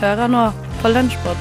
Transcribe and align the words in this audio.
Hører 0.00 0.30
nå 0.32 0.46
på 0.80 0.88
Lunsjpod. 0.88 1.40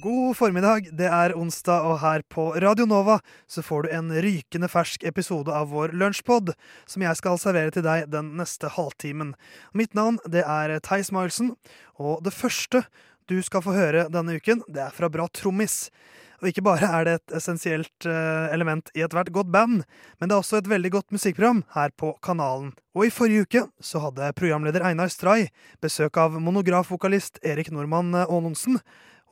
God 0.00 0.38
formiddag, 0.38 0.88
det 0.96 1.10
er 1.12 1.34
onsdag, 1.36 1.84
og 1.84 1.98
her 2.00 2.24
på 2.32 2.46
Radio 2.64 2.86
Nova 2.88 3.18
så 3.44 3.60
får 3.60 3.84
du 3.84 3.92
en 3.92 4.08
rykende 4.24 4.70
fersk 4.72 5.04
episode 5.04 5.52
av 5.52 5.68
vår 5.74 5.92
lunsjpod, 6.00 6.54
som 6.88 7.04
jeg 7.04 7.20
skal 7.20 7.36
servere 7.42 7.74
til 7.76 7.84
deg 7.84 8.08
den 8.08 8.32
neste 8.40 8.72
halvtimen. 8.72 9.34
Mitt 9.76 9.92
navn 9.92 10.16
det 10.24 10.46
er 10.48 10.72
Theis 10.80 11.12
Milesen, 11.12 11.58
og 12.00 12.24
det 12.24 12.32
første 12.32 12.86
du 13.28 13.36
skal 13.44 13.66
få 13.68 13.76
høre 13.76 14.08
denne 14.08 14.40
uken, 14.40 14.64
det 14.64 14.86
er 14.86 14.96
fra 14.96 15.12
Bra 15.12 15.28
Trommis. 15.28 15.90
Og 16.38 16.50
ikke 16.52 16.62
bare 16.62 16.86
er 16.86 17.06
det 17.06 17.14
et 17.18 17.36
essensielt 17.40 18.06
eh, 18.06 18.46
element 18.54 18.92
i 18.94 19.02
ethvert 19.02 19.32
godt 19.34 19.50
band, 19.50 19.82
men 20.20 20.30
det 20.30 20.36
er 20.36 20.38
også 20.38 20.60
et 20.60 20.70
veldig 20.70 20.92
godt 20.94 21.14
musikkprogram 21.14 21.64
her 21.74 21.90
på 21.98 22.12
kanalen. 22.22 22.70
Og 22.94 23.08
i 23.08 23.12
forrige 23.14 23.46
uke 23.46 23.64
så 23.82 24.02
hadde 24.06 24.30
programleder 24.38 24.86
Einar 24.86 25.10
Stray 25.10 25.48
besøk 25.82 26.20
av 26.22 26.38
monografvokalist 26.38 27.42
Erik 27.42 27.72
Normann 27.74 28.14
Aanonsen, 28.14 28.78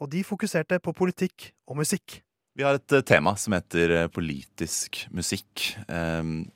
og 0.02 0.10
de 0.12 0.26
fokuserte 0.26 0.80
på 0.82 0.94
politikk 0.96 1.52
og 1.70 1.78
musikk. 1.78 2.20
Vi 2.56 2.64
har 2.64 2.78
et 2.78 2.96
eh, 2.96 3.04
tema 3.06 3.36
som 3.38 3.54
heter 3.54 3.92
eh, 3.92 4.10
politisk 4.10 5.04
musikk. 5.14 5.76
Um, 5.86 6.48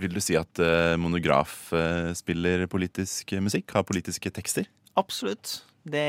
vil 0.00 0.14
du 0.14 0.20
si 0.22 0.34
at 0.38 0.58
uh, 0.58 0.96
Monograf 0.98 1.68
uh, 1.70 2.10
spiller 2.18 2.64
politisk 2.70 3.36
musikk? 3.42 3.68
Har 3.76 3.86
politiske 3.86 4.32
tekster? 4.34 4.66
Absolutt. 4.98 5.60
Det 5.86 6.06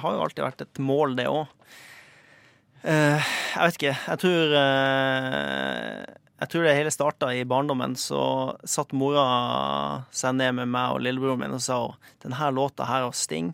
har 0.00 0.14
jo 0.14 0.22
alltid 0.24 0.44
vært 0.44 0.64
et 0.64 0.80
mål, 0.80 1.16
det 1.18 1.26
òg. 1.28 1.50
Uh, 2.82 3.22
jeg 3.22 3.62
vet 3.62 3.78
ikke. 3.78 3.94
Jeg 3.94 4.22
tror 4.24 4.54
Jeg 6.42 6.50
tror 6.50 6.64
det 6.66 6.74
hele 6.74 6.90
starta 6.90 7.30
i 7.34 7.44
barndommen. 7.46 7.94
Så 7.96 8.20
satt 8.66 8.94
mora 8.96 9.26
seg 10.10 10.34
ned 10.38 10.56
med 10.58 10.72
meg 10.74 10.96
og 10.96 11.04
lillebroren 11.04 11.44
min 11.44 11.54
og 11.54 11.62
sa 11.62 11.82
denne 12.24 12.54
låta 12.54 12.88
her 12.90 13.06
av 13.06 13.14
Sting 13.14 13.52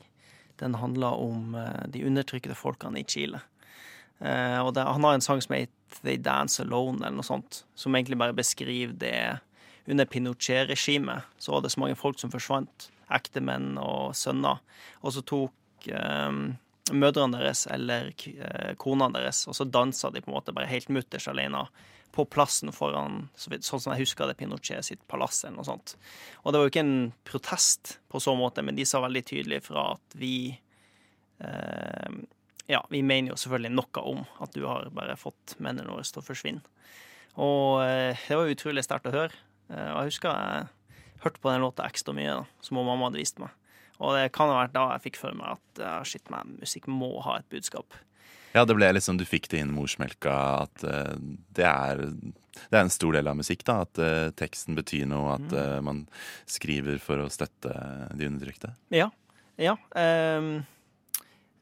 den 0.58 0.74
handler 0.74 1.08
om 1.08 1.54
uh, 1.54 1.86
de 1.88 2.04
undertrykkede 2.04 2.56
folkene 2.58 3.00
i 3.00 3.06
Chile. 3.06 3.40
Uh, 4.18 4.58
og 4.64 4.74
det, 4.74 4.82
han 4.82 5.04
har 5.06 5.14
en 5.14 5.24
sang 5.24 5.42
som 5.42 5.54
heter 5.54 5.74
They 6.02 6.18
Dance 6.20 6.62
Alone, 6.62 7.00
eller 7.00 7.20
noe 7.20 7.26
sånt, 7.26 7.62
som 7.78 7.94
egentlig 7.96 8.18
bare 8.20 8.36
beskriver 8.36 8.96
det 8.98 9.38
Under 9.88 10.04
Pinochet-regimet 10.04 11.24
så 11.38 11.54
var 11.54 11.62
det 11.64 11.70
så 11.72 11.80
mange 11.80 11.96
folk 11.96 12.18
som 12.20 12.32
forsvant. 12.32 12.90
Ektemenn 13.08 13.78
og 13.80 14.12
sønner. 14.18 14.58
Og 15.00 15.14
så 15.14 15.22
tok 15.24 15.88
um, 15.88 16.58
mødrene 16.94 17.40
deres 17.40 17.66
eller 17.70 18.10
konene 18.80 19.18
deres, 19.18 19.42
og 19.50 19.56
så 19.56 19.66
dansa 19.68 20.10
de 20.14 20.22
på 20.24 20.30
en 20.30 20.36
måte 20.38 20.54
bare 20.56 20.70
helt 20.70 20.90
mutters 20.92 21.28
alene 21.30 21.66
på 22.18 22.24
plassen 22.24 22.72
foran 22.74 23.28
sånn 23.38 23.62
som 23.62 23.92
jeg 23.92 24.02
husker 24.02 24.28
det, 24.28 24.38
Pinochet 24.40 24.86
sitt 24.86 25.04
palass, 25.10 25.44
eller 25.44 25.60
noe 25.60 25.68
sånt. 25.68 25.94
Og 26.42 26.52
det 26.52 26.60
var 26.60 26.66
jo 26.66 26.72
ikke 26.72 26.84
en 26.86 27.12
protest 27.28 27.98
på 28.10 28.22
så 28.22 28.34
måte, 28.38 28.64
men 28.66 28.78
de 28.78 28.86
sa 28.88 29.02
veldig 29.04 29.24
tydelig 29.28 29.60
fra 29.68 29.92
at 29.94 30.18
vi 30.18 30.34
eh, 31.44 32.18
Ja, 32.68 32.82
vi 32.92 33.00
mener 33.06 33.32
jo 33.32 33.38
selvfølgelig 33.40 33.74
noe 33.76 34.02
om 34.10 34.24
at 34.44 34.56
du 34.56 34.64
har 34.66 34.90
bare 34.92 35.14
fått 35.20 35.54
mennene 35.56 35.94
våre 35.94 36.04
til 36.04 36.20
å 36.20 36.26
forsvinne. 36.26 36.64
Og 37.38 37.84
eh, 37.84 38.26
det 38.26 38.40
var 38.40 38.50
utrolig 38.52 38.84
sterkt 38.84 39.08
å 39.08 39.14
høre. 39.14 39.44
Eh, 39.70 39.88
og 39.92 40.02
jeg 40.02 40.12
husker 40.12 40.34
jeg 40.34 41.22
hørte 41.22 41.42
på 41.44 41.52
den 41.52 41.64
låta 41.64 41.86
ekstra 41.88 42.16
mye, 42.16 42.40
da, 42.40 42.64
som 42.64 42.80
mamma 42.80 43.08
hadde 43.08 43.22
vist 43.22 43.40
meg. 43.42 43.54
Og 43.98 44.14
det 44.14 44.28
kan 44.34 44.50
ha 44.50 44.60
vært 44.62 44.76
da 44.76 44.84
jeg 44.92 45.08
fikk 45.08 45.18
for 45.20 45.34
meg 45.38 45.56
at 45.56 45.80
uh, 45.82 46.02
shit, 46.06 46.22
man, 46.30 46.56
musikk 46.60 46.86
må 46.90 47.16
ha 47.24 47.38
et 47.40 47.48
budskap. 47.50 47.96
Ja, 48.54 48.64
det 48.64 48.78
ble 48.78 48.88
liksom, 48.94 49.18
du 49.20 49.26
fikk 49.28 49.50
det 49.52 49.60
inn 49.62 49.74
morsmelka 49.74 50.34
at 50.64 50.84
uh, 50.86 51.16
det, 51.54 51.66
er, 51.66 52.04
det, 52.06 52.72
er, 52.72 52.80
en 52.84 52.94
stor 52.94 53.18
del 53.18 53.28
av 53.30 53.38
musikk, 53.40 53.64
da. 53.68 53.80
At 53.86 54.00
uh, 54.00 54.30
teksten 54.38 54.78
betyr 54.78 55.08
noe, 55.10 55.36
at 55.36 55.56
uh, 55.56 55.78
man 55.84 56.04
skriver 56.48 57.02
for 57.02 57.24
å 57.24 57.30
støtte 57.32 57.74
de 58.14 58.30
undertrykte. 58.30 58.72
Ja. 58.94 59.10
Ja. 59.58 59.74
Um, 59.98 60.62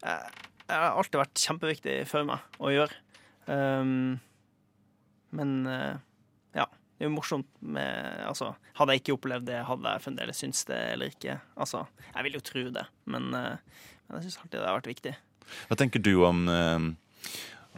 det 0.04 0.76
har 0.76 0.98
alltid 0.98 1.22
vært 1.22 1.40
kjempeviktig 1.40 1.94
for 2.10 2.28
meg 2.28 2.60
å 2.60 2.74
gjøre. 2.74 3.00
Um, 3.48 4.18
men. 5.36 5.54
Det 6.96 7.04
er 7.04 7.10
jo 7.10 7.14
morsomt 7.14 7.48
med 7.60 8.24
Altså, 8.24 8.54
hadde 8.78 8.94
jeg 8.94 9.04
ikke 9.04 9.16
opplevd 9.18 9.48
det, 9.50 9.60
hadde 9.68 9.94
jeg 9.94 10.04
fremdeles 10.06 10.42
syntes 10.42 10.64
det 10.68 10.80
eller 10.94 11.12
ikke. 11.12 11.38
Altså, 11.60 11.84
jeg 12.08 12.26
vil 12.26 12.38
jo 12.38 12.44
tro 12.50 12.66
det, 12.72 12.86
men, 13.04 13.30
men 13.32 14.16
jeg 14.16 14.28
syns 14.28 14.38
alltid 14.42 14.58
det 14.60 14.68
har 14.68 14.78
vært 14.78 14.92
viktig. 14.94 15.16
Hva 15.68 15.78
tenker 15.78 16.02
du 16.02 16.14
om, 16.26 16.46
eh, 16.50 16.86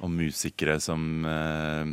om 0.04 0.14
musikere 0.20 0.78
som 0.80 1.24
eh, 1.28 1.90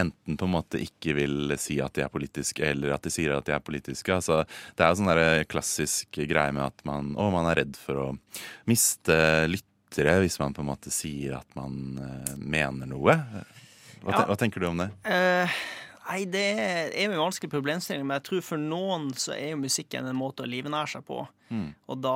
enten 0.00 0.36
på 0.38 0.46
en 0.46 0.54
måte 0.54 0.80
ikke 0.82 1.14
vil 1.18 1.54
si 1.60 1.80
at 1.82 1.96
de 1.96 2.04
er 2.04 2.12
politiske, 2.12 2.64
eller 2.66 2.94
at 2.94 3.06
de 3.06 3.12
sier 3.12 3.34
at 3.34 3.46
de 3.46 3.54
er 3.56 3.64
politiske. 3.64 4.14
Altså, 4.14 4.42
det 4.76 4.84
er 4.84 4.92
jo 4.92 5.00
sånn 5.00 5.50
klassisk 5.50 6.20
greie 6.30 6.54
med 6.56 6.66
at 6.68 6.86
man, 6.88 7.14
å, 7.18 7.30
man 7.34 7.50
er 7.50 7.62
redd 7.64 7.78
for 7.80 8.04
å 8.04 8.08
miste 8.70 9.16
lyttere 9.50 10.20
hvis 10.22 10.38
man 10.42 10.54
på 10.54 10.62
en 10.62 10.70
måte 10.70 10.92
sier 10.94 11.40
at 11.40 11.58
man 11.58 11.98
uh, 11.98 12.34
mener 12.38 12.86
noe. 12.90 13.16
Hva, 14.00 14.14
ja. 14.14 14.24
hva, 14.28 14.36
tenker 14.38 14.62
du 14.62 14.70
om 14.70 14.84
det? 14.84 14.92
Uh, 15.02 15.58
Nei, 16.10 16.24
det 16.26 16.42
er 16.58 17.04
jo 17.04 17.12
en 17.14 17.22
vanskelig 17.22 17.52
problemstilling, 17.52 18.02
men 18.02 18.16
jeg 18.18 18.26
tror 18.26 18.40
for 18.42 18.62
noen 18.62 19.10
så 19.14 19.30
er 19.36 19.52
jo 19.52 19.60
musikken 19.62 20.08
en 20.10 20.18
måte 20.18 20.42
å 20.42 20.48
livnære 20.50 20.96
seg 20.96 21.04
på. 21.06 21.20
Mm. 21.54 21.68
Og, 21.86 22.00
da, 22.02 22.14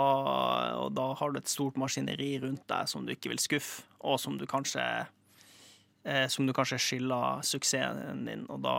og, 0.80 0.88
da, 0.96 1.04
har 1.20 1.30
du 1.30 1.38
et 1.38 1.50
stort 1.50 1.78
maskineri 1.78 2.32
rundt 2.42 2.64
deg 2.70 2.90
som 2.90 3.06
du 3.06 3.12
ikke 3.14 3.30
vil 3.30 3.42
skuffe, 3.42 3.86
og 4.02 4.18
som 4.22 4.34
du 4.38 4.44
kanskje 4.50 4.82
eh, 6.04 6.26
Som 6.28 6.46
du 6.46 6.52
kanskje 6.54 6.80
skylder 6.82 7.40
suksessen 7.46 8.26
din, 8.28 8.44
og 8.52 8.60
da 8.66 8.74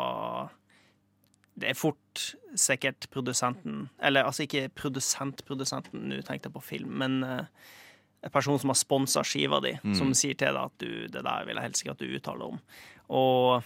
Det 1.56 1.72
er 1.72 1.80
fort 1.80 2.26
sikkert 2.54 3.08
produsenten 3.10 3.90
Eller 4.00 4.28
altså 4.28 4.46
ikke 4.46 4.70
produsent-produsenten, 4.78 6.06
nå 6.12 6.22
tenkte 6.22 6.52
jeg 6.52 6.56
på 6.56 6.64
film, 6.64 6.94
men 7.02 7.24
eh, 7.24 7.48
en 8.26 8.34
person 8.34 8.60
som 8.60 8.72
har 8.72 8.80
sponsa 8.80 9.24
skiva 9.24 9.60
di, 9.64 9.76
mm. 9.82 9.96
som 9.98 10.14
sier 10.18 10.38
til 10.38 10.56
deg 10.56 10.62
at 10.62 10.80
du, 10.82 11.08
det 11.14 11.26
der 11.26 11.46
vil 11.46 11.60
jeg 11.60 11.68
helst 11.68 11.84
ikke 11.84 11.94
at 11.94 12.02
du 12.02 12.16
uttaler 12.18 12.56
om. 12.56 12.62
Og 13.14 13.66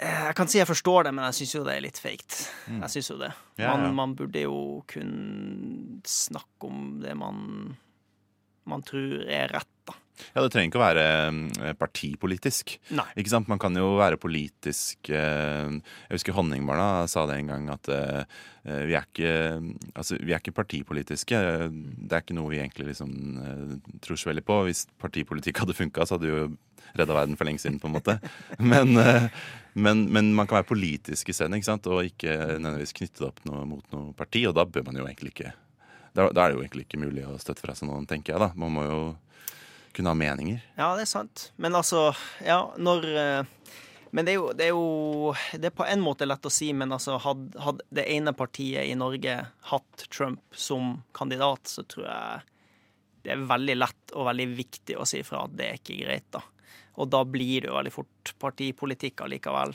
jeg 0.00 0.34
kan 0.34 0.50
si 0.50 0.58
jeg 0.58 0.68
forstår 0.68 1.06
det, 1.06 1.14
men 1.14 1.26
jeg 1.28 1.38
syns 1.38 1.54
jo 1.54 1.62
det 1.66 1.76
er 1.76 1.84
litt 1.84 2.00
feigt. 2.02 2.38
Mm. 2.66 2.80
Jeg 2.82 2.94
syns 2.96 3.10
jo 3.12 3.18
det. 3.20 3.30
Ja, 3.60 3.70
man, 3.70 3.86
ja. 3.86 3.92
man, 3.94 4.16
burde 4.18 4.42
jo 4.42 4.58
kun 4.90 5.12
snakke 6.08 6.70
om 6.70 6.98
det 7.04 7.14
man, 7.18 7.76
man 8.70 8.84
tror 8.86 9.22
er 9.22 9.54
rett. 9.54 9.70
Ja, 10.34 10.42
Det 10.42 10.50
trenger 10.54 10.70
ikke 10.70 10.80
å 10.80 10.84
være 10.84 11.04
eh, 11.68 11.76
partipolitisk. 11.78 12.76
Nei. 12.94 13.06
Ikke 13.20 13.32
sant? 13.32 13.50
Man 13.50 13.60
kan 13.62 13.76
jo 13.78 13.94
være 13.98 14.20
politisk 14.20 15.10
eh, 15.10 15.70
Jeg 15.74 16.14
husker 16.14 16.36
Honningbarna 16.36 17.06
sa 17.10 17.26
det 17.30 17.40
en 17.40 17.54
gang 17.54 17.70
at 17.74 17.90
vi 18.64 18.94
er 18.96 19.02
ikke, 19.04 19.32
altså, 19.92 20.16
vi 20.24 20.32
er 20.32 20.38
ikke 20.40 20.54
partipolitiske. 20.56 21.36
Det 21.68 22.16
er 22.16 22.22
ikke 22.22 22.36
noe 22.38 22.48
vi 22.48 22.62
egentlig 22.62 22.86
liksom 22.94 23.10
tror 24.00 24.16
så 24.16 24.30
veldig 24.30 24.44
på. 24.48 24.56
Hvis 24.64 24.86
partipolitikk 25.02 25.60
hadde 25.60 25.76
funka, 25.76 26.06
så 26.08 26.16
hadde 26.16 26.30
vi 26.30 26.32
jo 26.32 26.46
redda 26.94 27.14
verden 27.16 27.36
for 27.38 27.48
lenge 27.48 27.62
siden, 27.62 27.80
på 27.82 27.90
en 27.90 27.96
måte. 27.96 28.18
Men, 28.72 28.96
eh, 28.96 29.28
men, 29.74 30.04
men 30.14 30.30
man 30.34 30.46
kan 30.46 30.60
være 30.60 30.70
politisk 30.70 31.28
i 31.28 31.34
stedet, 31.34 31.56
ikke 31.58 31.66
sant? 31.66 31.86
og 31.90 32.06
ikke 32.06 32.30
nødvendigvis 32.30 32.94
knytte 32.94 33.18
det 33.24 33.26
opp 33.26 33.40
noe, 33.48 33.64
mot 33.66 33.86
noe 33.90 34.12
parti. 34.14 34.44
Og 34.46 34.54
da 34.54 34.62
bør 34.62 34.84
man 34.86 35.00
jo 35.00 35.06
egentlig 35.08 35.34
ikke 35.34 35.50
Da, 36.14 36.28
da 36.30 36.44
er 36.44 36.52
det 36.52 36.54
jo 36.54 36.62
egentlig 36.62 36.84
ikke 36.84 37.00
mulig 37.02 37.24
å 37.26 37.34
støtte 37.42 37.64
fra 37.64 37.74
seg 37.74 37.88
noen, 37.88 38.06
tenker 38.06 38.36
jeg. 38.36 38.38
da. 38.44 38.52
Man 38.54 38.70
må 38.70 38.84
jo 38.86 38.98
kunne 39.94 40.12
ha 40.12 40.18
meninger. 40.18 40.62
Ja, 40.76 40.92
det 40.98 41.06
er 41.06 41.10
sant. 41.10 41.48
Men 41.56 41.76
altså, 41.78 42.08
ja, 42.44 42.60
når 42.76 43.06
eh, 43.10 43.52
men 44.14 44.28
det 44.28 44.36
er, 44.36 44.38
jo, 44.38 44.50
det 44.54 44.66
er 44.68 44.70
jo 44.70 45.34
Det 45.58 45.68
er 45.72 45.74
på 45.74 45.86
en 45.90 46.02
måte 46.02 46.26
lett 46.28 46.46
å 46.46 46.52
si, 46.52 46.68
men 46.76 46.94
altså 46.94 47.16
hadde 47.18 47.58
hadde 47.58 47.86
det 47.98 48.04
ene 48.14 48.30
partiet 48.36 48.86
i 48.86 48.94
Norge 48.94 49.40
hatt 49.70 50.04
Trump 50.06 50.54
som 50.54 51.00
kandidat, 51.16 51.66
så 51.66 51.82
tror 51.82 52.06
jeg 52.06 52.44
det 53.24 53.32
er 53.32 53.46
veldig 53.48 53.74
lett 53.78 54.12
og 54.12 54.26
veldig 54.28 54.46
viktig 54.52 54.98
å 55.00 55.06
si 55.08 55.22
fra 55.24 55.46
at 55.46 55.54
det 55.56 55.66
er 55.66 55.78
ikke 55.80 55.96
greit, 56.02 56.26
da. 56.34 56.42
Og 57.00 57.08
da 57.10 57.22
blir 57.24 57.64
det 57.64 57.70
jo 57.70 57.78
veldig 57.78 57.92
fort 57.94 58.34
partipolitikk 58.38 59.24
allikevel. 59.24 59.72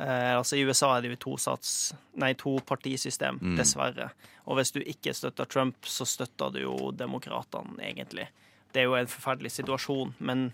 Eh, 0.00 0.32
altså 0.34 0.58
I 0.58 0.64
USA 0.66 0.90
er 0.96 1.04
det 1.04 1.12
jo 1.14 1.20
tosats, 1.28 1.92
nei, 2.20 2.32
topartisystem, 2.40 3.38
mm. 3.40 3.54
dessverre. 3.60 4.10
Og 4.50 4.58
hvis 4.58 4.74
du 4.74 4.80
ikke 4.82 5.14
støtter 5.16 5.48
Trump, 5.48 5.86
så 5.86 6.04
støtter 6.08 6.52
du 6.52 6.62
jo 6.64 6.90
demokratene, 6.96 7.78
egentlig. 7.86 8.26
Det 8.72 8.82
er 8.82 8.88
jo 8.88 8.98
en 8.98 9.10
forferdelig 9.10 9.52
situasjon, 9.56 10.14
men 10.18 10.50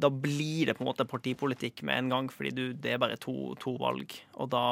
da 0.00 0.08
blir 0.10 0.68
det 0.68 0.76
på 0.78 0.84
en 0.84 0.90
måte 0.90 1.06
partipolitikk 1.08 1.84
med 1.86 1.98
en 1.98 2.12
gang, 2.14 2.30
fordi 2.32 2.52
du, 2.56 2.64
det 2.72 2.94
er 2.94 3.02
bare 3.02 3.20
to, 3.20 3.54
to 3.62 3.76
valg. 3.82 4.14
Og 4.40 4.52
da 4.52 4.66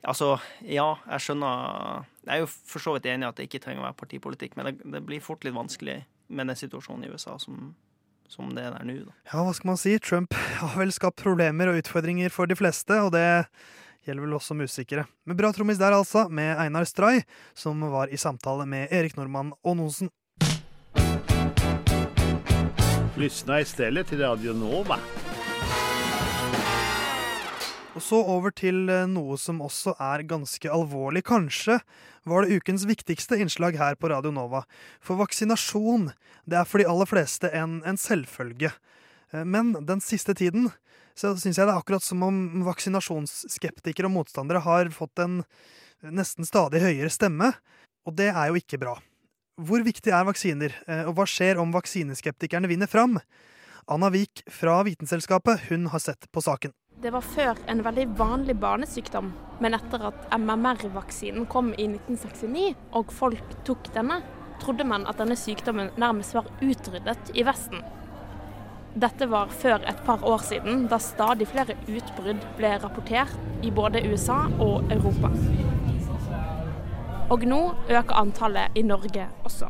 Altså, 0.00 0.38
ja, 0.64 0.94
jeg 1.10 1.20
skjønner 1.20 2.06
Jeg 2.24 2.30
er 2.32 2.38
jo 2.40 2.46
for 2.48 2.80
så 2.80 2.94
vidt 2.94 3.04
enig 3.10 3.26
i 3.26 3.28
at 3.28 3.36
det 3.36 3.44
ikke 3.50 3.58
trenger 3.60 3.82
å 3.82 3.88
være 3.90 3.98
partipolitikk, 4.00 4.54
men 4.56 4.70
det, 4.70 4.86
det 4.94 5.02
blir 5.04 5.20
fort 5.20 5.44
litt 5.44 5.52
vanskelig 5.52 5.98
med 6.32 6.48
den 6.48 6.56
situasjonen 6.56 7.04
i 7.04 7.10
USA 7.12 7.34
som 7.42 7.74
som 8.30 8.52
det 8.54 8.62
er 8.62 8.84
nå. 8.86 8.94
Ja, 9.26 9.42
hva 9.42 9.52
skal 9.56 9.72
man 9.72 9.80
si? 9.80 9.96
Trump 9.98 10.36
har 10.60 10.76
vel 10.78 10.92
skapt 10.94 11.18
problemer 11.18 11.70
og 11.70 11.80
utfordringer 11.80 12.30
for 12.30 12.46
de 12.46 12.56
fleste, 12.58 12.94
og 13.02 13.10
det 13.16 13.24
gjelder 14.06 14.22
vel 14.22 14.36
også 14.38 14.56
musikere. 14.56 15.04
Men 15.26 15.38
bra 15.40 15.50
trommis 15.54 15.80
der, 15.80 15.96
altså, 15.96 16.28
med 16.30 16.54
Einar 16.54 16.86
Stray, 16.88 17.24
som 17.58 17.82
var 17.92 18.12
i 18.12 18.20
samtale 18.20 18.68
med 18.70 18.92
Erik 18.94 19.18
Normann 19.18 19.50
Aanonsen. 19.66 20.12
Lyssna 23.20 23.58
stedet 23.68 24.06
til 24.08 24.22
Radio 24.24 24.54
Nova. 24.56 24.96
Og 27.92 28.00
så 28.00 28.16
over 28.16 28.54
til 28.56 28.86
eh, 28.88 29.02
noe 29.10 29.36
som 29.36 29.58
også 29.60 29.92
er 30.00 30.22
ganske 30.30 30.70
alvorlig. 30.72 31.20
Kanskje 31.28 31.76
var 32.24 32.46
det 32.46 32.56
ukens 32.56 32.86
viktigste 32.88 33.36
innslag 33.42 33.76
her 33.76 33.98
på 34.00 34.08
Radio 34.08 34.32
Nova. 34.32 34.62
For 35.04 35.20
vaksinasjon, 35.20 36.14
det 36.48 36.62
er 36.62 36.70
for 36.70 36.80
de 36.80 36.88
aller 36.88 37.10
fleste 37.10 37.50
en, 37.52 37.82
en 37.84 38.00
selvfølge. 38.00 38.72
Eh, 39.34 39.44
Men 39.44 39.74
den 39.84 40.00
siste 40.00 40.32
tiden 40.38 40.70
så 41.12 41.34
syns 41.36 41.60
jeg 41.60 41.68
det 41.68 41.74
er 41.74 41.82
akkurat 41.82 42.06
som 42.06 42.24
om 42.24 42.64
vaksinasjonsskeptikere 42.70 44.08
og 44.08 44.16
motstandere 44.16 44.64
har 44.64 44.88
fått 44.96 45.20
en 45.20 45.42
nesten 46.00 46.48
stadig 46.48 46.80
høyere 46.80 47.12
stemme, 47.12 47.52
og 48.08 48.16
det 48.16 48.32
er 48.32 48.48
jo 48.48 48.62
ikke 48.62 48.80
bra. 48.80 48.96
Hvor 49.60 49.82
viktig 49.84 50.12
er 50.14 50.24
vaksiner, 50.24 50.72
eh, 50.88 51.02
og 51.04 51.18
hva 51.18 51.26
skjer 51.28 51.58
om 51.60 51.72
vaksineskeptikerne 51.74 52.68
vinner 52.70 52.88
fram? 52.88 53.18
Anna 53.90 54.08
Vik 54.12 54.40
fra 54.48 54.78
Vitenselskapet 54.86 55.66
hun 55.68 55.90
har 55.92 56.00
sett 56.00 56.28
på 56.32 56.40
saken. 56.40 56.72
Det 57.00 57.12
var 57.12 57.24
før 57.24 57.58
en 57.68 57.82
veldig 57.84 58.06
vanlig 58.16 58.54
barnesykdom, 58.60 59.32
men 59.60 59.76
etter 59.76 60.06
at 60.10 60.26
MMR-vaksinen 60.36 61.48
kom 61.52 61.72
i 61.76 61.90
1969 61.90 62.74
og 62.96 63.12
folk 63.12 63.56
tok 63.68 63.90
denne, 63.92 64.20
trodde 64.60 64.84
man 64.84 65.04
at 65.08 65.20
denne 65.20 65.36
sykdommen 65.36 65.92
nærmest 66.00 66.36
var 66.36 66.48
utryddet 66.60 67.32
i 67.34 67.44
Vesten. 67.44 67.84
Dette 69.00 69.28
var 69.28 69.52
før 69.52 69.84
et 69.88 70.00
par 70.06 70.24
år 70.24 70.40
siden, 70.44 70.86
da 70.88 71.00
stadig 71.00 71.48
flere 71.52 71.76
utbrudd 71.88 72.48
ble 72.56 72.74
rapportert 72.80 73.36
i 73.64 73.72
både 73.72 74.04
USA 74.08 74.46
og 74.58 74.88
Europa. 74.92 75.32
Og 77.30 77.44
nå 77.46 77.60
øker 77.86 78.16
antallet 78.18 78.74
i 78.74 78.82
Norge 78.82 79.28
også. 79.46 79.68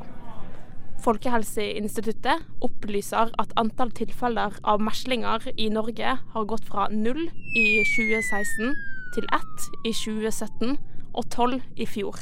Folkehelseinstituttet 1.05 2.45
opplyser 2.65 3.33
at 3.41 3.53
antall 3.61 3.93
tilfeller 3.97 4.57
av 4.65 4.81
meslinger 4.85 5.47
i 5.57 5.69
Norge 5.73 6.15
har 6.33 6.49
gått 6.49 6.65
fra 6.69 6.89
null 6.93 7.23
i 7.57 7.67
2016 7.97 8.75
til 9.15 9.29
ett 9.37 9.69
i 9.85 9.93
2017 9.93 10.77
og 11.13 11.29
tolv 11.33 11.61
i 11.77 11.89
fjor. 11.89 12.21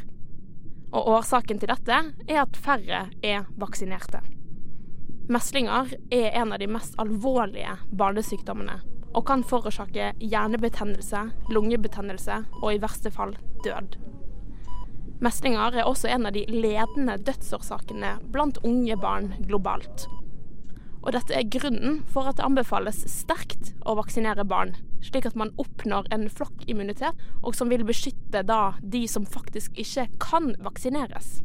Og 0.90 1.10
årsaken 1.18 1.60
til 1.60 1.70
dette 1.70 2.02
er 2.28 2.42
at 2.42 2.58
færre 2.58 3.06
er 3.22 3.48
vaksinerte. 3.60 4.22
Meslinger 5.28 5.92
er 6.14 6.30
en 6.40 6.54
av 6.54 6.62
de 6.62 6.70
mest 6.70 6.94
alvorlige 6.98 7.74
barnesykdommene 7.92 8.78
og 9.14 9.26
kan 9.28 9.42
forårsake 9.44 10.12
hjernebetennelse, 10.22 11.26
lungebetennelse 11.52 12.42
og 12.62 12.70
i 12.72 12.80
verste 12.80 13.12
fall 13.12 13.34
død. 13.64 13.98
Meslinger 15.18 15.74
er 15.74 15.88
også 15.88 16.06
en 16.12 16.28
av 16.28 16.34
de 16.36 16.44
ledende 16.46 17.16
dødsårsakene 17.26 18.12
blant 18.30 18.60
unge 18.62 18.94
barn 19.02 19.32
globalt. 19.48 20.06
Og 21.02 21.10
dette 21.14 21.34
er 21.34 21.48
grunnen 21.50 22.04
for 22.10 22.28
at 22.28 22.38
det 22.38 22.46
anbefales 22.46 23.00
sterkt 23.10 23.72
å 23.82 23.96
vaksinere 23.98 24.44
barn, 24.46 24.76
slik 25.02 25.26
at 25.26 25.34
man 25.38 25.50
oppnår 25.58 26.06
en 26.14 26.28
flokkimmunitet, 26.30 27.18
og 27.42 27.56
som 27.58 27.70
vil 27.72 27.82
beskytte 27.86 28.44
da 28.46 28.76
de 28.82 29.04
som 29.10 29.26
faktisk 29.26 29.74
ikke 29.78 30.06
kan 30.22 30.52
vaksineres. 30.62 31.40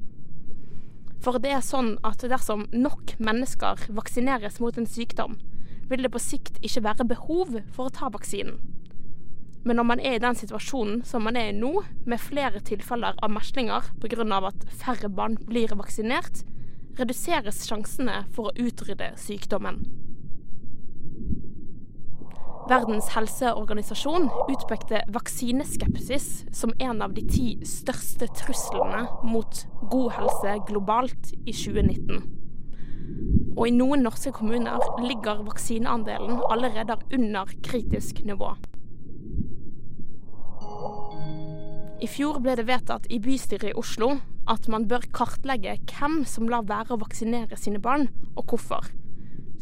For 1.23 1.39
det 1.41 1.55
er 1.55 1.65
sånn 1.65 1.95
at 2.05 2.25
dersom 2.29 2.67
nok 2.75 3.15
mennesker 3.23 3.87
vaksineres 3.95 4.59
mot 4.61 4.77
en 4.77 4.89
sykdom, 4.89 5.39
vil 5.89 6.05
det 6.05 6.13
på 6.13 6.21
sikt 6.21 6.61
ikke 6.61 6.85
være 6.85 7.09
behov 7.09 7.57
for 7.73 7.87
å 7.87 7.95
ta 7.95 8.09
vaksinen. 8.13 8.59
Men 9.63 9.79
når 9.79 9.87
man 9.87 10.01
er 10.03 10.17
i 10.17 10.23
den 10.23 10.35
situasjonen 10.35 11.03
som 11.07 11.23
man 11.23 11.37
er 11.39 11.51
i 11.51 11.55
nå, 11.55 11.71
med 12.05 12.19
flere 12.19 12.59
tilfeller 12.67 13.15
av 13.23 13.31
meslinger 13.31 13.91
pga. 14.03 14.23
at 14.47 14.65
færre 14.69 15.09
barn 15.09 15.37
blir 15.47 15.71
vaksinert, 15.75 16.43
reduseres 16.99 17.65
sjansene 17.65 18.25
for 18.35 18.51
å 18.51 18.57
utrydde 18.59 19.13
sykdommen. 19.17 19.85
Verdens 22.69 23.09
helseorganisasjon 23.11 24.29
utpekte 24.47 25.01
vaksineskepsis 25.11 26.27
som 26.55 26.71
en 26.79 27.01
av 27.03 27.11
de 27.15 27.25
ti 27.27 27.47
største 27.67 28.29
truslene 28.39 29.01
mot 29.27 29.65
god 29.91 30.13
helse 30.15 30.53
globalt 30.69 31.33
i 31.43 31.51
2019. 31.51 32.23
Og 33.57 33.65
i 33.67 33.75
noen 33.75 34.05
norske 34.07 34.31
kommuner 34.31 34.79
ligger 35.03 35.43
vaksineandelen 35.43 36.39
allerede 36.47 36.95
under 37.11 37.51
kritisk 37.67 38.23
nivå. 38.23 38.53
I 42.03 42.07
fjor 42.11 42.41
ble 42.43 42.57
det 42.59 42.65
vedtatt 42.67 43.05
i 43.15 43.17
bystyret 43.23 43.69
i 43.69 43.77
Oslo 43.79 44.17
at 44.51 44.65
man 44.67 44.89
bør 44.91 45.05
kartlegge 45.15 45.77
hvem 45.87 46.25
som 46.27 46.49
lar 46.51 46.65
være 46.67 46.97
å 46.97 46.99
vaksinere 46.99 47.55
sine 47.55 47.79
barn, 47.79 48.09
og 48.35 48.51
hvorfor. 48.51 48.89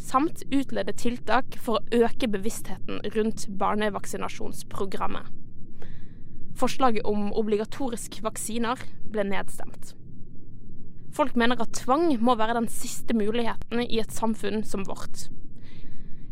Samt 0.01 0.41
utlede 0.49 0.95
tiltak 0.97 1.59
for 1.61 1.77
å 1.77 2.01
øke 2.07 2.25
bevisstheten 2.33 3.03
rundt 3.13 3.45
barnevaksinasjonsprogrammet. 3.61 5.29
Forslaget 6.57 7.05
om 7.05 7.29
obligatorisk 7.37 8.17
vaksiner 8.25 8.81
ble 9.13 9.27
nedstemt. 9.29 9.93
Folk 11.13 11.37
mener 11.37 11.61
at 11.61 11.75
tvang 11.83 12.15
må 12.23 12.33
være 12.39 12.57
den 12.57 12.71
siste 12.73 13.13
muligheten 13.17 13.85
i 13.85 14.01
et 14.01 14.17
samfunn 14.17 14.65
som 14.65 14.87
vårt. 14.89 15.27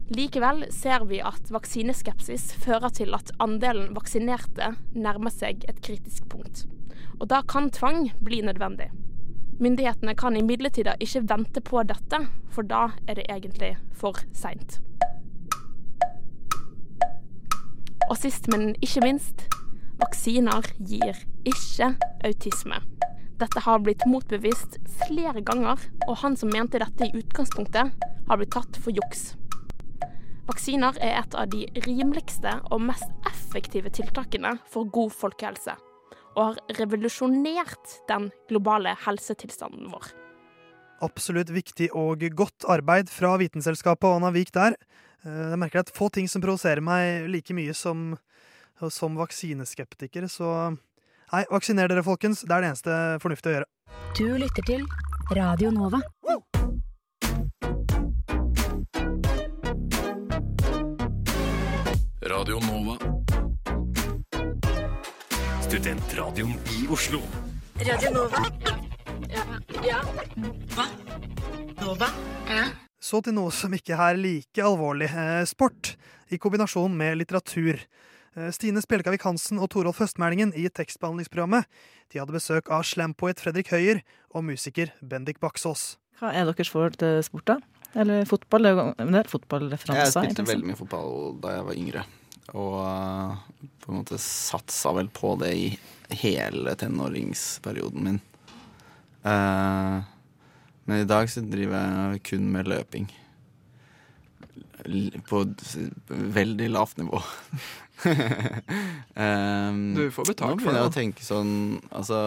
Likevel 0.09 0.63
ser 0.73 1.03
vi 1.05 1.19
at 1.21 1.51
vaksineskepsis 1.53 2.47
fører 2.63 2.89
til 2.97 3.13
at 3.13 3.29
andelen 3.43 3.91
vaksinerte 3.93 4.71
nærmer 4.97 5.29
seg 5.29 5.61
et 5.69 5.83
kritisk 5.85 6.25
punkt. 6.31 6.63
Og 7.19 7.27
da 7.29 7.43
kan 7.45 7.69
tvang 7.69 8.07
bli 8.25 8.39
nødvendig. 8.41 8.89
Myndighetene 9.61 10.15
kan 10.17 10.37
imidlertid 10.39 10.87
ikke 10.97 11.21
vente 11.29 11.61
på 11.61 11.83
dette, 11.85 12.23
for 12.49 12.65
da 12.65 12.87
er 13.05 13.19
det 13.19 13.27
egentlig 13.29 13.75
for 13.93 14.17
seint. 14.33 14.79
Og 18.09 18.17
sist, 18.17 18.49
men 18.49 18.71
ikke 18.81 19.03
minst 19.05 19.45
vaksiner 19.99 20.71
gir 20.79 21.19
ikke 21.45 21.91
autisme. 22.25 22.79
Dette 23.39 23.61
har 23.61 23.83
blitt 23.83 24.07
motbevist 24.09 24.79
flere 25.03 25.43
ganger, 25.45 25.77
og 26.07 26.17
han 26.23 26.39
som 26.39 26.49
mente 26.49 26.81
dette 26.81 27.11
i 27.11 27.21
utgangspunktet, 27.21 27.93
har 28.29 28.41
blitt 28.41 28.55
tatt 28.55 28.81
for 28.81 28.95
juks. 28.95 29.35
Vaksiner 30.49 30.97
er 30.97 31.19
et 31.19 31.35
av 31.37 31.49
de 31.51 31.67
rimeligste 31.85 32.55
og 32.73 32.81
mest 32.81 33.09
effektive 33.29 33.91
tiltakene 33.93 34.55
for 34.71 34.89
god 34.89 35.13
folkehelse, 35.13 35.75
og 36.33 36.39
har 36.41 36.79
revolusjonert 36.79 37.99
den 38.09 38.31
globale 38.49 38.95
helsetilstanden 39.05 39.91
vår. 39.93 40.09
Absolutt 41.05 41.53
viktig 41.53 41.91
og 41.95 42.25
godt 42.35 42.65
arbeid 42.67 43.11
fra 43.13 43.35
Vitenselskapet 43.39 44.09
og 44.09 44.17
Anna 44.17 44.33
Vik 44.35 44.49
der. 44.55 44.73
Eh, 45.23 45.51
Jeg 45.53 45.59
merker 45.61 45.79
at 45.85 45.93
få 45.95 46.09
ting 46.09 46.27
som 46.27 46.41
provoserer 46.41 46.81
meg 46.81 47.29
like 47.29 47.53
mye 47.53 47.73
som, 47.77 48.17
som 48.89 49.15
vaksineskeptiker, 49.21 50.27
så 50.27 50.73
nei, 51.31 51.45
vaksiner 51.51 51.87
dere, 51.87 52.03
folkens. 52.03 52.41
Det 52.41 52.51
er 52.51 52.65
det 52.65 52.73
eneste 52.73 52.99
fornuftige 53.21 53.53
å 53.53 53.57
gjøre. 53.59 53.69
Du 54.17 54.25
lytter 54.41 54.65
til 54.65 54.85
Radio 55.37 55.69
Nova. 55.71 56.01
Radio 62.39 62.59
Nova. 62.63 62.93
Studentradioen 65.61 66.53
i 66.71 66.85
Oslo. 66.87 67.19
Radio 67.75 68.11
Nova. 68.15 68.43
Ja. 69.27 69.41
ja. 69.83 69.97
Hva? 70.71 70.85
Nova? 71.81 72.07
Ja. 72.47 72.61
Så 72.95 73.19
til 73.25 73.35
noe 73.35 73.51
som 73.51 73.75
ikke 73.75 73.97
er 73.99 74.15
like 74.15 74.63
alvorlig. 74.63 75.09
Eh, 75.11 75.41
sport 75.51 75.97
i 76.31 76.39
kombinasjon 76.39 76.95
med 76.95 77.17
litteratur. 77.19 77.81
Eh, 78.37 78.47
Stine 78.55 78.79
Spjelkavik 78.85 79.25
Hansen 79.27 79.59
og 79.59 79.73
Torolf 79.75 79.99
Høstmælingen 79.99 80.55
i 80.55 80.69
tekstbehandlingsprogrammet 80.71 81.67
de 82.13 82.21
hadde 82.23 82.37
besøk 82.37 82.71
av 82.71 82.87
slampoet 82.87 83.43
Fredrik 83.43 83.73
Høyer 83.75 83.99
og 84.31 84.47
musiker 84.47 84.95
Bendik 85.03 85.43
Baksås. 85.43 85.97
Hva 86.23 86.31
er 86.31 86.47
deres 86.47 86.71
forhold 86.71 86.95
til 87.03 87.19
sport, 87.27 87.51
da? 87.51 87.59
Eller 87.99 88.23
fotball? 88.29 88.71
Det 88.95 89.11
er 89.25 89.27
fotballreferanser. 89.27 90.23
Jeg 90.23 90.31
spilte 90.37 90.47
veldig 90.53 90.71
mye 90.71 90.79
fotball 90.85 91.35
da 91.43 91.57
jeg 91.57 91.67
var 91.67 91.83
yngre. 91.83 92.07
Og 92.57 92.77
eh, 92.83 93.65
på 93.83 93.91
en 93.91 93.99
måte 94.01 94.19
satsa 94.21 94.93
vel 94.97 95.09
på 95.13 95.35
det 95.41 95.51
i 95.55 95.67
hele 96.21 96.75
tenåringsperioden 96.79 98.05
min. 98.05 98.21
Eh, 99.23 99.97
men 100.89 101.03
i 101.03 101.09
dag 101.09 101.29
så 101.29 101.43
driver 101.45 101.83
jeg 102.13 102.23
kun 102.31 102.47
med 102.53 102.69
løping. 102.71 103.09
På 105.29 105.43
veldig 106.07 106.69
lavt 106.71 106.97
nivå. 106.97 107.21
um, 109.13 109.93
Du 109.99 110.07
får 110.09 110.31
betalt 110.31 110.39
nå 110.39 110.55
for 110.55 110.63
begynner 110.63 110.79
jeg 110.79 110.87
å 110.87 110.93
tenke 110.95 111.25
sånn 111.25 111.51
Altså 111.91 112.19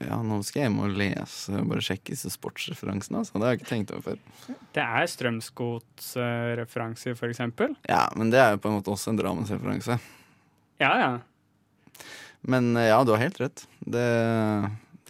Ja, 0.00 0.18
nå 0.24 0.38
skal 0.46 0.62
jeg 0.62 0.70
hjem 0.70 0.78
og 0.86 0.94
lese 0.96 1.52
og 1.58 1.70
bare 1.70 1.84
sjekke 1.84 2.14
disse 2.14 2.30
sportsreferansene. 2.32 3.20
Altså. 3.20 3.36
Det 3.36 3.44
har 3.44 3.54
jeg 3.54 3.60
ikke 3.60 3.70
tenkt 3.70 3.92
over 3.92 4.06
før. 4.06 4.54
Det 4.76 4.84
er 4.84 5.10
Strømsgods 5.12 6.12
uh, 6.16 7.14
for 7.18 7.28
eksempel. 7.28 7.74
Ja, 7.88 8.06
men 8.16 8.32
det 8.32 8.40
er 8.40 8.54
jo 8.54 8.62
på 8.64 8.72
en 8.72 8.78
måte 8.78 8.94
også 8.94 9.12
en 9.12 9.20
Drammensreferanse. 9.20 9.98
Ja, 10.80 10.92
ja. 11.02 11.10
Men 12.40 12.76
eh, 12.76 12.88
ja, 12.88 13.02
du 13.04 13.12
har 13.12 13.22
helt 13.22 13.40
rett. 13.40 13.66
Det, 13.80 14.06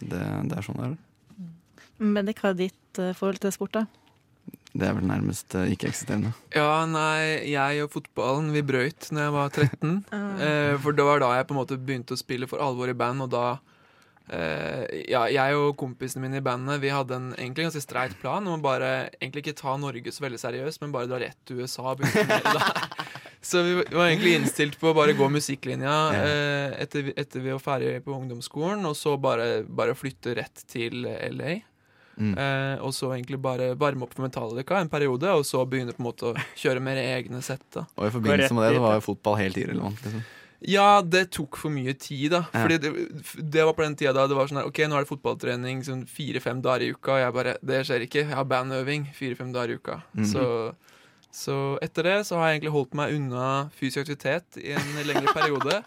det, 0.01 0.23
det 0.49 0.57
er 0.57 0.65
sånn 0.65 0.79
det 0.79 0.89
er. 0.89 0.97
Bendik, 1.99 2.41
hva 2.41 2.53
er 2.53 2.61
ditt 2.65 3.01
eh, 3.01 3.15
forhold 3.15 3.41
til 3.43 3.53
sport, 3.53 3.75
da? 3.75 3.85
Det 4.69 4.85
er 4.85 4.95
vel 4.95 5.07
nærmest 5.09 5.55
eh, 5.57 5.71
ikke-eksisterende. 5.73 6.31
Ja, 6.55 6.85
nei, 6.89 7.49
jeg 7.49 7.83
og 7.83 7.93
fotballen, 7.95 8.51
vi 8.53 8.63
brøyt 8.65 9.09
når 9.13 9.25
jeg 9.25 9.35
var 9.35 9.55
13. 9.55 9.95
eh, 10.45 10.75
for 10.83 10.95
det 10.95 11.07
var 11.07 11.23
da 11.23 11.33
jeg 11.37 11.49
på 11.49 11.55
en 11.55 11.61
måte 11.61 11.79
begynte 11.79 12.15
å 12.15 12.21
spille 12.21 12.49
for 12.49 12.63
alvor 12.63 12.91
i 12.91 12.97
band, 12.97 13.25
og 13.25 13.33
da 13.33 13.45
eh, 14.29 15.03
Ja, 15.11 15.23
jeg 15.31 15.55
og 15.57 15.75
kompisene 15.79 16.21
mine 16.25 16.37
i 16.41 16.45
bandet, 16.45 16.79
vi 16.83 16.89
hadde 16.93 17.15
en 17.17 17.29
egentlig 17.37 17.67
ganske 17.69 17.81
streit 17.83 18.15
plan 18.21 18.45
om 18.47 18.59
å 18.59 18.63
bare 18.63 19.09
egentlig 19.21 19.45
ikke 19.47 19.57
ta 19.61 19.75
Norge 19.77 20.11
så 20.13 20.25
veldig 20.27 20.39
seriøst, 20.41 20.81
men 20.81 20.91
bare 20.95 21.09
dra 21.11 21.19
rett 21.23 21.37
til 21.45 21.61
USA. 21.63 21.95
Så 23.41 23.61
vi 23.63 23.73
var 23.95 24.09
egentlig 24.09 24.33
innstilt 24.35 24.75
på 24.81 24.89
å 24.91 24.95
bare 24.97 25.13
gå 25.15 25.29
musikklinja 25.31 25.93
eh, 26.11 26.73
etter, 26.83 27.05
vi- 27.07 27.13
etter 27.15 27.39
vi 27.39 27.53
var 27.53 27.61
ferdig 27.63 27.93
på 28.03 28.11
ungdomsskolen, 28.17 28.83
og 28.85 28.97
så 28.99 29.13
bare, 29.21 29.61
bare 29.63 29.95
flytte 29.95 30.33
rett 30.35 30.65
til 30.67 31.05
LA. 31.07 31.53
Mm. 32.19 32.33
Eh, 32.35 32.81
og 32.83 32.91
så 32.91 33.13
egentlig 33.15 33.39
bare 33.39 33.69
varme 33.79 34.03
opp 34.03 34.11
for 34.17 34.25
Metallica 34.27 34.81
en 34.83 34.91
periode, 34.91 35.31
og 35.31 35.45
så 35.47 35.63
begynne 35.71 35.95
på 35.95 36.03
en 36.03 36.09
måte 36.09 36.33
å 36.33 36.35
kjøre 36.59 36.83
mer 36.83 36.99
egne 36.99 37.39
sett. 37.41 37.63
da 37.71 37.85
Og 37.95 38.09
i 38.09 38.11
forbindelse 38.17 38.51
med 38.57 38.65
det, 38.67 38.73
det 38.75 38.83
var 38.83 38.99
jo 38.99 39.05
fotball 39.07 39.39
helt 39.39 39.61
irrelevant. 39.63 40.03
Liksom. 40.03 40.27
Ja, 40.67 40.99
det 41.01 41.29
tok 41.31 41.55
for 41.61 41.71
mye 41.71 41.93
tid, 41.95 42.33
da. 42.33 42.43
Ja. 42.51 42.65
Fordi 42.65 42.77
det, 42.83 42.91
det 43.39 43.63
var 43.63 43.75
på 43.77 43.85
den 43.85 43.95
tida 43.99 44.11
da 44.17 44.27
det 44.27 44.35
var 44.35 44.49
sånn 44.49 44.59
her 44.59 44.67
OK, 44.67 44.81
nå 44.89 44.97
er 44.97 45.05
det 45.05 45.11
fotballtrening 45.13 45.85
sånn 45.87 46.03
fire-fem 46.09 46.59
dager 46.65 46.83
i 46.89 46.91
uka, 46.91 47.15
og 47.15 47.23
jeg 47.23 47.35
bare 47.37 47.55
Det 47.63 47.81
skjer 47.87 48.05
ikke. 48.05 48.25
Jeg 48.25 48.35
har 48.35 48.47
bandøving 48.49 49.07
fire-fem 49.15 49.53
dager 49.55 49.75
i 49.75 49.79
uka. 49.79 50.01
Mhm. 50.17 50.27
Så, 50.33 50.45
så 51.31 51.55
etter 51.85 52.09
det 52.09 52.17
så 52.27 52.39
har 52.41 52.49
jeg 52.49 52.59
egentlig 52.59 52.73
holdt 52.75 52.97
meg 52.97 53.15
unna 53.15 53.47
fysisk 53.77 54.01
aktivitet 54.03 54.59
i 54.59 54.73
en 54.75 54.91
lengre 55.07 55.31
periode. 55.31 55.79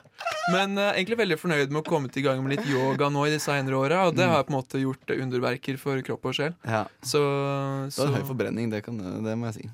Men 0.55 0.79
uh, 0.79 0.93
egentlig 0.95 1.21
veldig 1.21 1.39
fornøyd 1.43 1.69
med 1.75 1.83
å 1.83 1.87
komme 1.87 2.09
til 2.15 2.25
gang 2.25 2.41
med 2.45 2.57
litt 2.57 2.69
yoga 2.71 3.11
nå 3.13 3.27
i 3.29 3.35
de 3.35 3.41
senere 3.43 3.77
åra, 3.79 4.07
og 4.09 4.17
det 4.17 4.25
har 4.25 4.41
jeg 4.41 4.49
på 4.49 4.55
en 4.55 4.61
måte 4.61 4.81
gjort 4.81 5.17
underverker 5.19 5.81
for 5.83 6.01
kropp 6.07 6.31
og 6.31 6.39
sjel. 6.39 6.57
Ja. 6.65 6.87
Så, 7.05 7.21
Du 7.91 7.97
så 7.99 8.09
har 8.09 8.23
høy 8.23 8.29
forbrenning, 8.31 8.73
det, 8.73 8.85
kan, 8.87 8.97
det 8.97 9.37
må 9.37 9.51
jeg 9.51 9.61
si. 9.61 9.73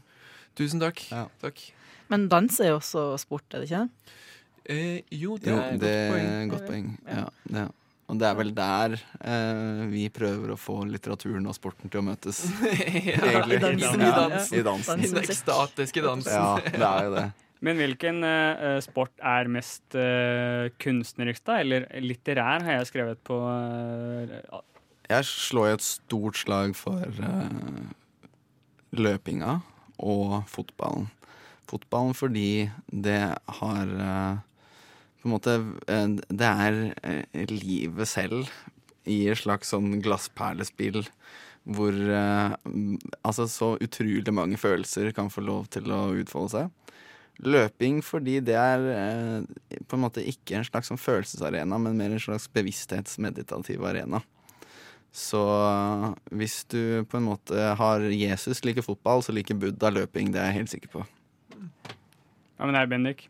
Tusen 0.59 0.83
takk. 0.83 1.05
Ja. 1.13 1.29
takk. 1.39 1.69
Men 2.11 2.27
dans 2.33 2.59
er 2.65 2.73
jo 2.73 2.81
også 2.81 3.13
sport, 3.21 3.45
er 3.53 3.63
det 3.63 3.69
ikke? 3.69 4.17
Eh, 4.69 5.01
jo, 5.17 5.39
det 5.41 5.49
Jo, 5.53 5.59
et 5.65 5.81
det 5.81 5.81
godt 5.81 5.91
er 5.91 6.11
poeng. 6.13 6.31
et 6.45 6.51
godt 6.53 6.67
poeng. 6.69 6.89
Ja, 7.09 7.25
det, 7.49 7.67
og 8.09 8.19
det 8.21 8.27
er 8.29 8.37
vel 8.39 8.51
der 8.57 8.95
eh, 9.21 9.83
vi 9.93 10.07
prøver 10.13 10.53
å 10.55 10.57
få 10.61 10.79
litteraturen 10.89 11.45
og 11.49 11.57
sporten 11.57 11.89
til 11.93 12.01
å 12.03 12.07
møtes. 12.07 12.43
Ja, 13.09 13.19
Egentlig. 13.33 13.59
i 13.59 13.65
dansen. 13.65 14.01
Ja, 14.01 14.09
I 14.09 14.17
dansen. 14.21 14.59
I 14.59 14.63
dansen. 14.69 15.05
I 15.05 15.11
den 15.13 15.23
ekstatiske 15.25 16.05
dansen. 16.05 16.33
Ja, 16.33 16.57
det 16.65 16.89
er 16.89 17.05
jo 17.09 17.15
det. 17.19 17.27
Men 17.67 17.75
hvilken 17.81 18.21
uh, 18.23 18.77
sport 18.85 19.11
er 19.19 19.49
mest 19.51 19.97
uh, 19.99 20.69
kunstnerisk, 20.79 21.43
da? 21.49 21.57
Eller 21.65 21.89
litterær, 22.05 22.63
har 22.63 22.77
jeg 22.79 22.91
skrevet 22.93 23.25
på 23.27 23.39
Uh, 23.43 24.61
Jeg 25.09 25.25
slår 25.27 25.71
jo 25.73 25.79
et 25.81 25.83
stort 25.89 26.37
slag 26.39 26.77
for 26.79 27.03
løpinga 28.95 29.59
og 29.99 30.43
fotballen. 30.53 31.09
Fotballen 31.69 32.15
fordi 32.17 32.69
det 32.89 33.21
har 33.61 33.91
På 35.19 35.29
en 35.29 35.35
måte 35.35 35.55
eh, 35.91 36.07
Det 36.29 36.49
er 36.49 36.81
eh, 37.03 37.51
livet 37.51 38.09
selv 38.11 38.49
i 39.09 39.23
et 39.33 39.41
slags 39.41 39.73
sånn 39.73 39.99
glassperlespill 40.05 41.03
hvor 41.69 41.93
eh, 41.93 42.55
altså 43.27 43.45
så 43.51 43.75
utrolig 43.85 44.33
mange 44.33 44.57
følelser 44.61 45.11
kan 45.17 45.29
få 45.33 45.45
lov 45.45 45.67
til 45.73 45.91
å 45.93 46.15
utfolde 46.17 46.53
seg. 46.55 46.95
Løping 47.45 48.01
fordi 48.03 48.39
det 48.43 48.57
er 48.59 49.45
på 49.87 49.95
en 49.95 50.03
måte 50.03 50.25
ikke 50.27 50.57
en 50.59 50.67
slags 50.67 50.89
sånn 50.91 50.99
følelsesarena, 50.99 51.79
men 51.79 52.01
mer 52.01 52.17
en 52.17 52.25
slags 52.25 52.49
bevissthetsmeditativ 52.51 53.85
arena. 53.87 54.23
Så 55.15 55.45
hvis 56.35 56.65
du 56.73 57.05
på 57.09 57.21
en 57.21 57.29
måte 57.29 57.71
har 57.79 58.09
Jesus 58.11 58.65
liker 58.67 58.85
fotball, 58.85 59.23
så 59.23 59.37
liker 59.37 59.61
Buddha 59.61 59.93
løping. 59.95 60.33
Det 60.35 60.43
er 60.43 60.51
jeg 60.51 60.61
helt 60.63 60.75
sikker 60.75 60.95
på. 60.99 61.07
Hva 62.59 62.67
med 62.67 62.75
deg, 62.75 62.91
Bendik? 62.91 63.29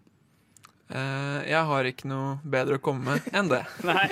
Eh, 0.89 1.41
jeg 1.51 1.65
har 1.71 1.89
ikke 1.91 2.09
noe 2.11 2.39
bedre 2.45 2.79
å 2.79 2.83
komme 2.83 3.17
med 3.17 3.29
enn 3.37 3.51
det. 3.51 3.63
Nei. 3.89 4.07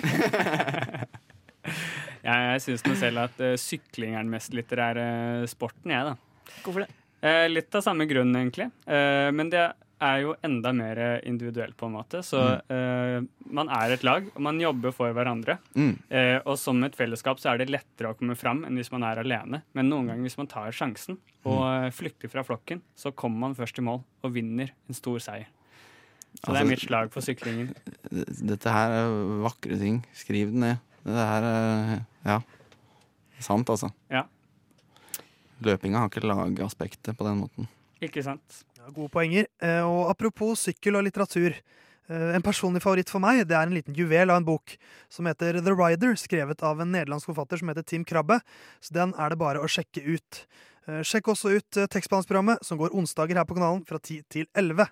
jeg 2.27 2.63
syns 2.65 2.85
nå 2.87 2.99
selv 3.01 3.25
at 3.25 3.43
uh, 3.43 3.55
sykling 3.61 4.15
er 4.15 4.23
den 4.23 4.35
mest 4.35 4.55
litterære 4.57 5.09
sporten, 5.51 5.95
jeg, 5.95 6.13
da. 6.13 6.55
Hvorfor 6.63 6.85
det? 6.85 6.93
Uh, 7.25 7.47
litt 7.51 7.75
av 7.75 7.85
samme 7.87 8.07
grunn, 8.11 8.35
egentlig. 8.39 8.69
Eh, 8.87 9.33
men 9.35 9.51
det 9.51 9.65
er 10.03 10.19
jo 10.21 10.35
enda 10.45 10.73
mer 10.77 11.01
individuelt, 11.27 11.77
på 11.77 11.89
en 11.89 11.95
måte. 11.97 12.21
Så 12.27 12.41
eh, 12.73 13.19
man 13.57 13.71
er 13.73 13.95
et 13.95 14.05
lag, 14.05 14.27
og 14.35 14.43
man 14.45 14.61
jobber 14.61 14.93
for 14.95 15.15
hverandre. 15.17 15.59
Mm. 15.77 15.95
Eh, 16.09 16.37
og 16.45 16.59
som 16.61 16.83
et 16.85 16.97
fellesskap 16.99 17.41
så 17.41 17.53
er 17.53 17.63
det 17.63 17.71
lettere 17.73 18.13
å 18.13 18.19
komme 18.19 18.37
fram 18.39 18.65
enn 18.69 18.77
hvis 18.77 18.93
man 18.93 19.07
er 19.09 19.23
alene. 19.23 19.63
Men 19.77 19.91
noen 19.93 20.11
ganger 20.11 20.29
hvis 20.29 20.39
man 20.41 20.51
tar 20.53 20.75
sjansen 20.77 21.21
og 21.49 21.63
eh, 21.71 21.91
flykter 21.97 22.33
fra 22.33 22.45
flokken, 22.47 22.83
så 22.99 23.15
kommer 23.17 23.47
man 23.47 23.59
først 23.59 23.81
i 23.81 23.87
mål 23.87 24.03
og 24.05 24.35
vinner 24.37 24.75
en 24.87 24.99
stor 24.99 25.23
seier. 25.23 25.49
Så 26.37 26.53
det 26.53 26.57
Altså- 26.57 26.61
er 26.61 26.69
mitt 26.69 26.81
slag 26.85 27.11
for 27.13 27.21
syklingen. 27.21 27.75
Dette 28.47 28.71
her 28.71 28.91
er 28.91 29.43
vakre 29.43 29.79
ting. 29.79 30.05
Skriv 30.15 30.53
det 30.53 30.61
ned. 30.61 30.79
Det 31.05 31.15
her 31.15 31.43
er 31.43 32.07
Ja. 32.25 32.41
Sant, 33.41 33.67
altså. 33.69 33.91
Ja. 34.11 34.25
Løpinga 35.65 35.99
har 36.03 36.11
ikke 36.11 36.27
lagaspektet 36.27 37.17
på 37.17 37.25
den 37.25 37.41
måten. 37.41 37.69
Ikke 38.03 38.23
sant? 38.25 38.65
Ja, 38.77 38.91
gode 38.93 39.09
poenger. 39.11 39.47
Eh, 39.61 39.81
Og 39.83 40.11
apropos 40.11 40.59
sykkel 40.67 40.97
og 40.97 41.05
litteratur. 41.05 41.55
eh, 42.09 42.35
En 42.37 42.43
personlig 42.43 42.83
favoritt 42.83 43.09
for 43.09 43.19
meg 43.19 43.47
det 43.49 43.57
er 43.57 43.63
en 43.63 43.73
liten 43.75 43.95
juvel 43.95 44.31
av 44.31 44.37
en 44.37 44.45
bok 44.45 44.77
som 45.09 45.25
heter 45.27 45.61
The 45.65 45.73
Rider, 45.75 46.13
skrevet 46.15 46.63
av 46.63 46.81
en 46.81 46.93
nederlandsk 46.93 47.27
forfatter 47.35 47.59
som 47.59 47.69
heter 47.69 47.83
Tim 47.85 48.05
Krabbe. 48.05 48.41
Så 48.81 48.93
den 48.93 49.15
er 49.19 49.31
det 49.31 49.39
bare 49.39 49.57
å 49.59 49.67
sjekke 49.67 50.05
ut. 50.07 50.47
Eh, 50.87 51.01
Sjekk 51.03 51.23
også 51.33 51.57
ut 51.57 51.77
eh, 51.77 51.87
tekstbehandlingsprogrammet 51.87 52.63
som 52.65 52.79
går 52.79 52.91
onsdager 52.95 53.35
her 53.35 53.45
på 53.45 53.55
kanalen 53.57 53.85
fra 53.87 53.99
10 53.99 54.23
til 54.29 54.47
11. 54.55 54.87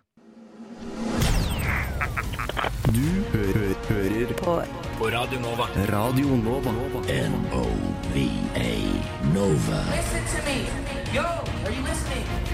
Du 2.94 3.00
hører, 3.32 3.74
hører 3.88 4.32
på. 4.38 4.52
på 4.98 5.06
Radio 5.10 5.40
Nova. 5.40 5.64
Radio 5.90 6.36
Nova. 6.38 6.70
N-O-V-A 7.10 8.70
Nova. 9.34 9.80
Listen 9.90 10.24
to 10.30 10.38
me. 10.46 10.58
Yo, 11.14 11.24
are 11.24 11.74
you 11.74 11.82
listening? 11.88 12.44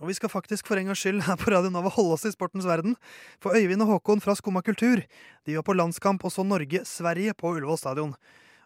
Og 0.00 0.08
vi 0.10 0.14
skal 0.18 0.28
faktisk 0.28 0.66
for 0.66 0.76
en 0.76 0.90
gangs 0.90 1.00
skyld 1.00 1.22
her 1.24 1.38
på 1.40 1.48
Radio 1.54 1.70
Nova 1.70 1.88
holde 1.94 2.18
oss 2.18 2.26
i 2.26 2.32
sportens 2.34 2.66
verden. 2.66 2.96
For 3.40 3.54
Øyvind 3.56 3.86
og 3.86 3.94
Håkon 3.94 4.20
fra 4.20 4.34
Skumma 4.34 4.60
kultur 4.60 5.00
de 5.46 5.56
var 5.56 5.62
på 5.62 5.72
landskamp 5.78 6.24
og 6.24 6.32
så 6.34 6.42
Norge-Sverige 6.42 7.32
på 7.38 7.54
Ullevål 7.54 7.78
stadion. 7.78 8.12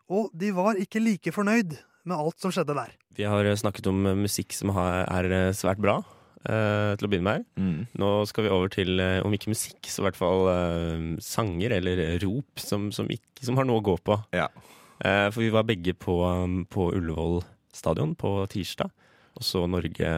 Og 0.08 0.32
de 0.32 0.50
var 0.56 0.80
ikke 0.80 1.04
like 1.04 1.36
fornøyd 1.36 1.76
med 2.08 2.16
alt 2.16 2.40
som 2.40 2.50
skjedde 2.54 2.74
der. 2.74 2.96
Vi 3.14 3.28
har 3.28 3.44
eh, 3.44 3.60
snakket 3.60 3.86
om 3.92 4.06
eh, 4.06 4.18
musikk 4.18 4.56
som 4.56 4.72
er 4.72 5.30
eh, 5.30 5.54
svært 5.54 5.78
bra, 5.84 6.00
eh, 6.44 6.92
til 6.98 7.08
å 7.08 7.10
begynne 7.10 7.26
med. 7.28 7.46
her. 7.58 7.82
Nå 8.02 8.12
skal 8.30 8.46
vi 8.46 8.52
over 8.54 8.72
til, 8.72 9.00
eh, 9.02 9.20
om 9.24 9.34
ikke 9.34 9.52
musikk, 9.52 9.80
så 9.88 10.02
i 10.02 10.06
hvert 10.08 10.18
fall 10.18 10.46
uh, 10.48 11.08
sanger 11.24 11.74
eller 11.78 12.18
rop 12.24 12.62
som, 12.62 12.90
som, 12.94 13.10
ikke, 13.10 13.42
som 13.46 13.58
har 13.58 13.68
noe 13.68 13.82
å 13.82 13.86
gå 13.90 13.98
på. 14.04 14.18
Ja. 14.36 14.50
for 14.98 15.38
vi 15.44 15.52
var 15.54 15.66
begge 15.66 15.94
på, 15.94 16.22
um, 16.26 16.64
på 16.66 16.90
Ullevål 16.96 17.44
stadion 17.74 18.16
på 18.18 18.32
tirsdag, 18.50 18.90
og 19.38 19.44
så 19.46 19.66
Norge, 19.70 20.10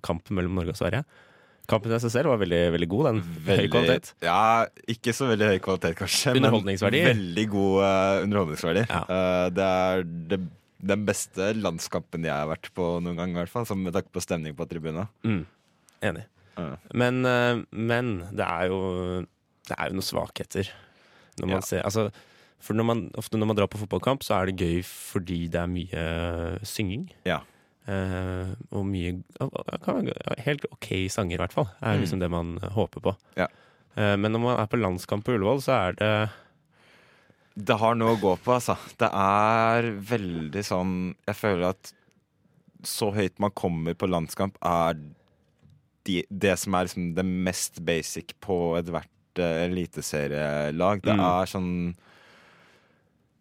kampen 0.00 0.38
mellom 0.38 0.56
Norge 0.56 0.72
og 0.72 0.80
Sverige. 0.80 1.04
Kampen 1.70 1.92
i 1.94 1.98
seg 2.02 2.10
selv 2.10 2.32
var 2.32 2.40
veldig, 2.42 2.62
veldig 2.74 2.88
god. 2.90 3.08
Den 3.08 3.20
høy 3.46 3.68
kvalitet. 3.70 4.10
Ja, 4.24 4.64
ikke 4.90 5.14
så 5.14 5.28
veldig 5.30 5.52
høy 5.52 5.60
kvalitet, 5.62 5.94
kanskje. 6.00 6.34
Underholdningsverdi. 6.40 7.02
Men 7.04 7.20
veldig 7.20 7.44
god 7.52 7.76
uh, 7.84 8.16
underholdningsverdi. 8.24 8.82
Eh, 8.90 9.44
det 9.54 9.68
er 9.68 10.02
det, 10.32 10.40
den 10.84 11.04
beste 11.06 11.52
landskampen 11.54 12.24
jeg 12.26 12.32
har 12.34 12.48
vært 12.50 12.70
på 12.74 12.86
noen 13.02 13.16
gang, 13.16 13.30
i 13.30 13.38
hvert 13.40 13.48
fall. 13.52 13.64
Som 13.68 13.82
med 13.84 13.94
takk 13.94 14.10
på 14.12 14.22
stemning 14.24 14.56
på 14.58 14.66
tribunen. 14.68 15.08
Mm. 15.24 15.44
Enig. 16.02 16.24
Men, 16.92 17.24
eh, 17.24 17.62
men 17.72 18.10
det 18.34 18.44
er 18.44 18.66
jo 18.68 18.80
Det 19.68 19.76
er 19.78 19.88
jo 19.88 19.94
noen 19.94 20.02
svakheter. 20.02 20.68
Når 21.38 21.46
man 21.46 21.56
Ja. 21.56 21.60
ser, 21.60 21.82
altså, 21.86 22.10
for 22.58 22.74
når 22.74 22.84
man, 22.84 23.10
ofte 23.14 23.38
når 23.38 23.46
man 23.46 23.56
drar 23.56 23.68
på 23.68 23.78
fotballkamp, 23.78 24.20
så 24.22 24.34
er 24.42 24.46
det 24.50 24.56
gøy 24.58 24.82
fordi 24.84 25.48
det 25.48 25.60
er 25.60 25.66
mye 25.70 26.58
synging. 26.66 27.08
Eh, 27.88 28.54
og 28.70 28.84
mye 28.86 29.22
Helt 30.44 30.66
OK 30.72 31.08
sanger, 31.10 31.34
i 31.34 31.42
hvert 31.42 31.52
fall. 31.52 31.70
Er 31.80 31.96
Mm. 31.96 32.00
liksom 32.02 32.18
det 32.20 32.30
man 32.30 32.58
håper 32.60 33.00
på. 33.00 33.16
Eh, 33.36 34.16
men 34.16 34.32
når 34.32 34.40
man 34.40 34.58
er 34.60 34.66
på 34.66 34.78
landskamp 34.80 35.24
på 35.24 35.32
Ullevål, 35.38 35.58
så 35.62 35.72
er 35.88 35.92
det 35.92 36.30
Det 37.54 37.76
har 37.78 37.94
noe 37.98 38.14
å 38.16 38.20
gå 38.20 38.36
på, 38.40 38.54
altså. 38.54 38.76
Det 38.98 39.08
er 39.12 39.90
veldig 40.08 40.62
sånn 40.64 40.92
Jeg 41.28 41.36
føler 41.36 41.68
at 41.74 41.92
så 42.82 43.10
høyt 43.14 43.38
man 43.38 43.52
kommer 43.54 43.94
på 43.94 44.08
landskamp, 44.10 44.56
er 44.66 44.96
de, 46.08 46.24
det 46.28 46.56
som 46.58 46.74
er 46.74 46.88
liksom 46.88 47.12
det 47.14 47.24
mest 47.24 47.78
basic 47.86 48.32
på 48.42 48.56
ethvert 48.80 49.38
uh, 49.38 49.60
eliteserielag. 49.68 51.02
Det 51.04 51.14
Mm. 51.14 51.20
er 51.22 51.46
sånn 51.46 51.70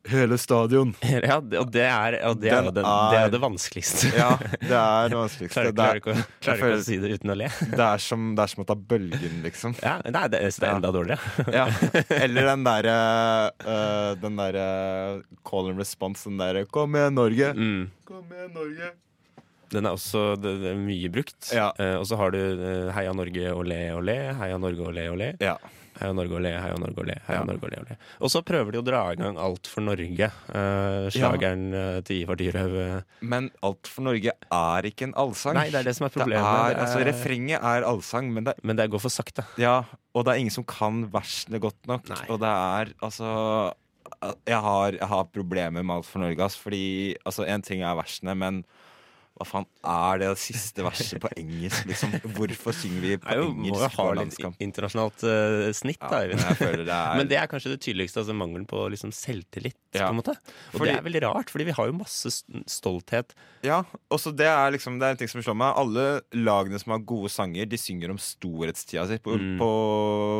hele 0.09 0.37
stadion. 0.41 0.93
Ja, 1.21 1.37
og 1.37 1.69
det 1.71 1.83
er, 1.85 2.15
og 2.29 2.39
det 2.41 2.49
er, 2.51 2.69
det, 2.73 2.83
det 2.83 3.17
er 3.19 3.29
det 3.33 3.39
vanskeligste. 3.43 4.09
Ja, 4.15 4.31
det 4.39 4.71
er 4.73 5.11
det 5.11 5.17
vanskeligste. 5.19 5.53
Klarer, 5.53 5.69
er- 5.69 5.75
klarer 5.75 6.01
ikke, 6.01 6.15
klarer 6.41 6.61
ikke 6.61 6.79
å 6.79 6.85
si 6.87 6.97
det 7.03 7.11
uten 7.19 7.33
å 7.33 7.37
le. 7.37 7.49
Det 7.77 7.85
er 7.85 8.01
som, 8.03 8.31
det 8.37 8.45
er 8.45 8.51
som 8.53 8.63
å 8.63 8.67
ta 8.71 8.75
bølgen, 8.75 9.37
liksom. 9.45 9.75
Ja, 9.83 9.97
nei, 10.05 10.23
det, 10.33 10.41
det 10.47 10.65
er 10.67 10.73
enda 10.77 10.91
dårligere. 10.95 11.45
Ja. 11.61 11.67
Eller 12.21 12.47
den 12.51 12.63
derre 12.65 12.95
uh, 13.65 14.11
Den 14.21 14.37
derre 14.39 14.65
call 15.47 15.71
and 15.71 15.81
response, 15.81 16.25
den 16.29 16.39
derre 16.41 16.65
'Kom 16.65 16.95
igjen, 16.97 17.15
Norge'. 17.17 17.53
Mm. 17.57 17.85
Kom 18.07 18.25
igjen, 18.31 18.51
Norge. 18.55 18.91
Den 19.71 19.87
er 19.87 19.95
også 19.95 20.33
er 20.35 20.75
mye 20.75 21.07
brukt. 21.11 21.51
Eh, 21.55 21.93
og 21.95 22.03
så 22.09 22.17
har 22.19 22.33
du 22.35 22.39
uh, 22.41 22.89
Heia 22.95 23.13
Norge 23.15 23.53
olé 23.55 23.77
olé, 23.95 24.17
Heia 24.35 24.57
Norge 24.59 24.83
olé 24.89 25.05
olé. 25.13 25.29
Heia 26.01 26.15
Norge 26.17 26.37
olé, 26.39 26.51
Heia 26.57 26.77
Norge 26.81 27.03
olé, 27.03 27.15
Heia 27.27 27.43
Norge 27.45 27.67
olé 27.69 27.79
olé. 27.83 27.97
Og 28.19 28.31
så 28.33 28.41
prøver 28.45 28.73
de 28.73 28.81
å 28.81 28.85
dra 28.85 29.03
i 29.13 29.19
gang 29.19 29.37
Alt 29.41 29.69
for 29.69 29.85
Norge. 29.85 30.31
Uh, 30.49 31.07
slageren 31.13 31.67
ja. 31.75 31.83
til 32.07 32.23
Ivar 32.23 32.39
Dyrhaug. 32.41 32.77
eh. 32.81 33.19
Men 33.21 33.51
Alt 33.67 33.89
for 33.91 34.07
Norge 34.09 34.33
er 34.33 34.89
ikke 34.89 35.09
en 35.09 35.15
allsang. 35.21 35.59
Nei, 35.59 35.67
det 35.73 35.83
er 35.83 35.89
det 35.91 35.95
som 35.97 36.07
er 36.09 36.15
problemet. 36.15 36.41
Det 36.41 36.63
er, 36.65 36.75
er- 36.75 36.81
altså, 36.87 37.03
refrenget 37.05 37.67
er 37.73 37.87
allsang, 37.91 38.31
men 38.33 38.49
det, 38.49 38.57
men 38.65 38.81
det 38.81 38.89
går 38.91 39.03
for 39.05 39.13
sakte. 39.13 39.45
Ja, 39.61 39.83
og 40.17 40.25
det 40.25 40.33
er 40.33 40.41
ingen 40.43 40.57
som 40.57 40.67
kan 40.67 41.05
versene 41.13 41.61
godt 41.61 41.87
nok. 41.91 42.09
Og 42.27 42.41
det 42.41 42.49
er 42.51 42.95
altså 43.05 43.29
jeg 44.47 44.59
har, 44.59 44.95
jeg 44.97 45.07
har 45.07 45.29
problemer 45.33 45.83
med 45.83 45.95
Alt 45.95 46.09
for 46.09 46.21
Norge, 46.23 46.43
ass, 46.43 46.57
fordi 46.59 47.15
altså, 47.25 47.45
en 47.47 47.63
ting 47.65 47.83
er 47.85 47.97
versene, 47.97 48.35
men 48.37 48.63
hva 49.41 49.47
faen 49.49 49.65
er 49.83 50.21
det 50.21 50.31
siste 50.39 50.85
verset 50.85 51.19
på 51.23 51.31
engelsk, 51.35 51.85
liksom? 51.89 52.13
Hvorfor 52.37 52.75
synger 52.77 53.01
vi 53.01 53.17
på 53.17 53.27
Det 53.27 53.37
engelsk? 53.41 53.73
må 53.73 53.81
jo 53.81 53.89
ha 53.97 54.07
litt 54.21 54.61
internasjonalt 54.61 55.25
uh, 55.25 55.71
snitt, 55.73 55.99
da. 55.99 56.21
Men 56.29 56.37
det 56.85 56.87
er- 56.87 57.15
Men 57.21 57.27
det 57.27 57.37
er 57.41 57.47
kanskje 57.51 57.73
det 57.75 57.81
tydeligste, 57.83 58.21
altså 58.21 58.35
mangelen 58.37 58.67
på 58.69 58.85
liksom, 58.93 59.11
selvtillit. 59.11 59.75
Ja. 59.91 60.05
på 60.07 60.13
en 60.13 60.19
måte. 60.21 60.31
Og 60.71 60.77
Fordi- 60.79 60.87
det 60.87 60.99
er 61.01 61.03
veldig 61.03 61.21
rart, 61.25 61.49
fordi 61.51 61.65
vi 61.67 61.73
har 61.75 61.89
jo 61.89 61.93
masse 61.97 62.29
stolthet. 62.71 63.33
Ja, 63.67 63.81
også 64.09 64.31
det 64.31 64.47
er 64.47 64.71
liksom 64.71 64.99
Det 65.01 65.03
er 65.03 65.11
en 65.11 65.17
ting 65.19 65.27
som 65.27 65.41
slår 65.43 65.57
meg. 65.59 65.73
Alle 65.75 66.05
lagene 66.31 66.79
som 66.79 66.93
har 66.93 66.99
gode 67.03 67.27
sanger, 67.29 67.65
de 67.67 67.75
synger 67.75 68.09
om 68.13 68.17
storhetstida 68.17 69.03
si. 69.09 69.17
På, 69.19 69.35
Mm. 69.35 69.57
på 69.59 69.67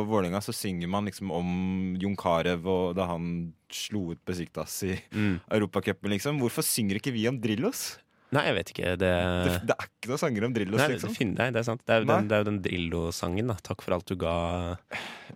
Vålerenga 0.08 0.40
så 0.40 0.54
synger 0.56 0.88
man 0.88 1.04
liksom 1.04 1.30
om 1.30 1.96
Jon 2.00 2.16
Carew 2.16 2.64
og 2.66 2.94
da 2.96 3.06
han 3.10 3.52
slo 3.72 4.12
ut 4.12 4.24
Besiktas 4.24 4.82
i 4.84 4.96
Mm. 5.12 5.40
Europacupen, 5.50 6.10
liksom. 6.10 6.40
Hvorfor 6.40 6.62
synger 6.64 6.96
ikke 6.96 7.12
vi 7.12 7.26
om 7.28 7.38
Drillos? 7.40 7.98
Nei, 8.32 8.42
jeg 8.48 8.56
vet 8.56 8.70
ikke. 8.72 8.92
Det, 8.96 9.08
Det, 9.44 9.56
det 9.68 9.74
er 9.76 9.88
ikke 9.88 10.08
noen 10.08 10.20
sanger 10.22 10.46
om 10.46 10.54
Drillos, 10.56 10.80
nei, 10.80 10.86
liksom. 10.94 11.12
det, 11.12 11.26
nei, 11.36 11.48
det 11.52 11.60
er 11.60 11.66
sant. 11.66 11.82
Det 11.84 11.94
er 11.94 12.06
den, 12.08 12.28
det 12.30 12.36
er 12.36 12.40
jo 12.44 12.46
den 12.48 12.60
Drillo-sangen, 12.64 13.52
da. 13.52 13.56
'Takk 13.60 13.84
for 13.84 13.96
alt 13.98 14.08
du 14.08 14.16
ga', 14.16 14.78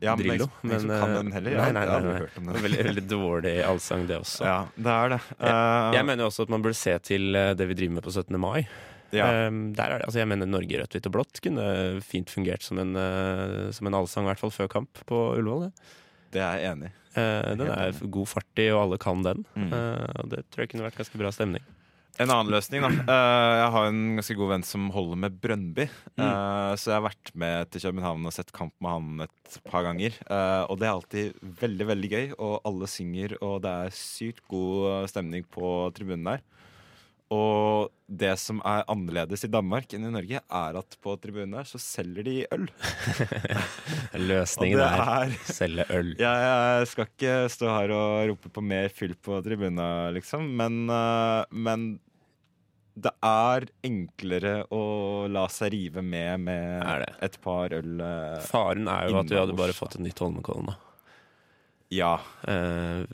Ja, 0.00 0.14
men 0.16 0.22
Drillo. 0.24 0.48
Jeg, 0.48 0.70
men, 0.70 0.80
som 0.80 0.92
kan 0.94 1.12
eh, 1.12 1.18
den 1.20 1.32
heller. 1.36 1.58
Nei, 1.60 1.68
nei, 1.76 1.84
nei, 1.84 2.00
nei, 2.00 2.16
nei, 2.16 2.44
nei. 2.48 2.64
Veldig, 2.66 2.82
veldig 2.88 3.06
dårlig 3.10 3.54
allsang, 3.68 4.06
det 4.08 4.18
også. 4.22 4.48
Ja, 4.48 4.58
det 4.76 4.96
er 4.96 5.16
det. 5.16 5.20
Jeg, 5.36 5.54
Eh, 5.56 5.94
jeg 5.96 6.08
mener 6.08 6.24
jo 6.24 6.30
også 6.32 6.46
at 6.48 6.52
man 6.56 6.64
burde 6.64 6.78
se 6.80 6.96
til 7.04 7.36
eh, 7.36 7.52
det 7.56 7.68
vi 7.68 7.76
driver 7.78 7.98
med 8.00 8.06
på 8.08 8.12
17. 8.16 8.40
mai. 8.40 8.66
Ja. 9.14 9.46
Um, 9.46 9.72
der 9.76 9.92
er 9.92 10.00
det, 10.00 10.08
altså 10.08 10.18
jeg 10.18 10.28
mener 10.28 10.48
Norge 10.50 10.80
rødt, 10.80 10.96
hvitt 10.96 11.06
og 11.06 11.12
blått 11.14 11.38
kunne 11.44 12.00
fint 12.02 12.32
fungert 12.32 12.64
som 12.66 12.80
en, 12.82 12.96
uh, 12.98 13.70
som 13.72 13.86
en 13.86 13.94
allsang, 13.94 14.26
i 14.26 14.32
hvert 14.32 14.42
fall 14.42 14.50
før 14.50 14.68
kamp 14.72 15.04
på 15.06 15.20
Ullevål. 15.38 15.68
Det. 15.68 15.94
Det 16.34 16.42
er 16.42 16.58
jeg 16.64 16.72
enig 16.72 16.90
i. 16.90 16.94
Uh, 17.16 17.54
den 17.56 17.70
er 17.70 18.00
god 18.12 18.28
fart 18.28 18.60
i, 18.60 18.66
og 18.74 18.82
alle 18.82 18.98
kan 19.00 19.22
den. 19.24 19.44
Mm. 19.54 19.70
Uh, 19.72 20.20
og 20.24 20.32
det 20.34 20.42
tror 20.50 20.66
jeg 20.66 20.74
kunne 20.74 20.88
vært 20.88 20.98
ganske 20.98 21.20
bra 21.22 21.30
stemning. 21.32 21.64
En 22.16 22.30
annen 22.32 22.52
løsning, 22.54 22.80
da. 22.80 22.88
Eh, 22.88 23.54
jeg 23.60 23.72
har 23.74 23.88
en 23.90 24.02
ganske 24.16 24.36
god 24.38 24.52
venn 24.54 24.64
som 24.64 24.88
holder 24.94 25.20
med 25.26 25.36
Brøndby. 25.42 25.88
Mm. 26.16 26.24
så 26.80 26.90
jeg 26.90 26.96
har 26.96 27.04
vært 27.04 27.32
med 27.36 27.70
til 27.70 27.82
København 27.84 28.24
og 28.28 28.32
sett 28.32 28.52
kamp 28.56 28.72
med 28.80 28.94
han 28.94 29.26
et 29.26 29.58
par 29.68 29.84
ganger. 29.84 30.16
Eh, 30.24 30.62
og 30.64 30.80
det 30.80 30.88
er 30.88 30.94
alltid 30.94 31.48
veldig, 31.60 31.88
veldig 31.92 32.12
gøy, 32.12 32.26
og 32.38 32.54
alle 32.68 32.88
synger, 32.88 33.36
og 33.44 33.60
det 33.66 33.74
er 33.84 33.96
sykt 33.96 34.44
god 34.48 35.10
stemning 35.12 35.44
på 35.52 35.74
tribunen 35.96 36.32
der. 36.32 36.44
Og 37.34 37.90
det 38.06 38.36
som 38.38 38.60
er 38.62 38.84
annerledes 38.86 39.42
i 39.42 39.50
Danmark 39.50 39.90
enn 39.96 40.06
i 40.06 40.12
Norge, 40.14 40.38
er 40.38 40.76
at 40.78 40.96
på 41.02 41.16
tribunen 41.18 41.56
der 41.58 41.66
så 41.66 41.80
selger 41.82 42.26
de 42.26 42.36
øl. 42.54 42.68
Løsningen 44.30 44.82
er, 44.86 45.02
er 45.26 45.34
selge 45.50 45.88
øl. 45.90 46.12
Ja, 46.22 46.34
jeg 46.78 46.90
skal 46.92 47.10
ikke 47.10 47.34
stå 47.50 47.72
her 47.72 47.94
og 47.96 48.30
rope 48.30 48.52
på 48.54 48.62
mer 48.62 48.88
fyll 48.94 49.16
på 49.18 49.40
tribunen, 49.42 49.82
liksom, 50.14 50.46
men, 50.60 50.84
eh, 50.86 51.42
men 51.50 51.88
det 52.96 53.12
er 53.28 53.66
enklere 53.84 54.54
å 54.72 54.82
la 55.28 55.42
seg 55.52 55.72
rive 55.74 56.02
med 56.02 56.40
med 56.46 57.06
et 57.22 57.38
par 57.44 57.74
øl. 57.76 58.00
eh, 58.00 58.40
Faren 58.48 58.88
er 58.88 59.10
jo 59.10 59.18
at 59.20 59.30
vi 59.30 59.36
hadde 59.36 59.56
bare 59.58 59.76
fått 59.76 59.98
et 59.98 60.04
nytt 60.06 60.22
Holmenkollen, 60.24 60.70
da. 60.72 60.76
Ja. 61.92 62.14
Eh, 62.48 63.04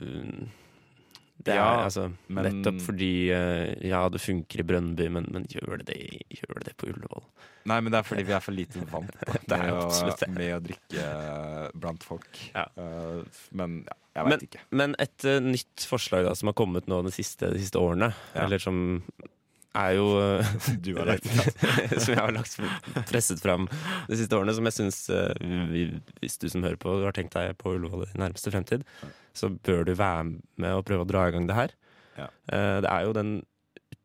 det 1.43 1.51
er 1.51 1.57
Ja, 1.59 1.83
altså 1.83 2.05
men- 2.29 2.45
Nettopp 2.63 2.79
fordi 2.81 3.29
eh, 3.35 3.75
Ja, 3.89 4.07
det 4.09 4.21
funker 4.23 4.61
i 4.61 4.63
Brønnby, 4.63 5.09
men, 5.11 5.27
men 5.33 5.43
gjør, 5.51 5.83
det 5.83 5.97
gjør 6.31 6.63
det 6.63 6.77
på 6.79 6.87
Ullevål? 6.87 7.25
Nei, 7.65 7.79
men 7.81 7.91
det 7.91 7.99
er 7.99 8.07
fordi 8.07 8.23
vi 8.27 8.33
er 8.35 8.39
for 8.43 8.55
lite 8.55 8.85
vant 8.93 9.11
da, 9.47 9.57
med, 9.57 9.73
å, 9.73 10.29
med 10.37 10.55
å 10.55 10.61
drikke 10.63 11.03
eh, 11.03 11.67
blant 11.75 12.03
folk. 12.07 12.39
Eh, 12.55 13.19
men 13.51 13.83
ja, 13.83 13.97
jeg 14.15 14.29
veit 14.31 14.47
ikke. 14.47 14.63
Men 14.71 14.95
et 15.01 15.25
uh, 15.27 15.39
nytt 15.41 15.85
forslag 15.89 16.23
da, 16.27 16.33
som 16.37 16.51
har 16.51 16.53
kommet 16.59 16.87
nå 16.91 16.99
de 17.07 17.11
siste, 17.15 17.49
de 17.51 17.59
siste 17.59 17.79
årene, 17.81 18.11
Ja. 18.35 18.43
eller 18.45 18.59
som 18.61 19.01
er 19.73 19.95
jo 19.97 20.07
eh, 20.21 20.53
Du 20.85 20.91
har 20.97 21.09
lagt 21.09 21.27
Som 22.03 22.13
jeg 22.13 22.19
har 22.19 22.33
lagt, 22.35 22.57
presset 23.09 23.41
fram 23.41 23.67
de 24.09 24.19
siste 24.19 24.37
årene, 24.37 24.53
som 24.55 24.69
jeg 24.69 24.77
syns 24.77 24.99
Hvis 26.21 26.37
du 26.41 26.47
som 26.51 26.65
hører 26.65 26.79
på 26.81 26.97
har 27.03 27.15
tenkt 27.15 27.35
deg 27.37 27.55
på 27.59 27.75
Ullevål 27.77 28.07
i 28.09 28.21
nærmeste 28.21 28.53
fremtid, 28.53 28.85
så 29.33 29.49
bør 29.49 29.87
du 29.87 29.95
være 29.97 30.27
med 30.61 30.77
og 30.77 30.85
prøve 30.85 31.05
å 31.05 31.09
dra 31.09 31.25
i 31.27 31.33
gang 31.33 31.47
det 31.49 31.57
her. 31.57 31.73
Ja. 32.17 32.27
Eh, 32.53 32.77
det 32.85 32.89
er 32.91 33.07
jo 33.07 33.15
den 33.17 33.33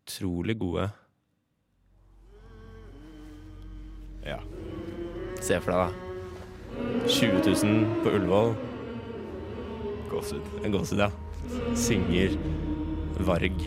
utrolig 0.08 0.58
gode 0.60 0.88
Ja. 4.24 4.38
Se 5.40 5.60
for 5.62 5.72
deg, 5.72 5.88
da. 5.88 6.08
20 7.08 7.40
000 7.46 8.02
på 8.04 8.12
Ullevål. 8.18 8.54
Gåsehud. 10.10 10.64
En 10.64 10.74
gåsehud, 10.74 11.00
ja. 11.06 11.10
Synger 11.78 12.34
Varg. 13.26 13.58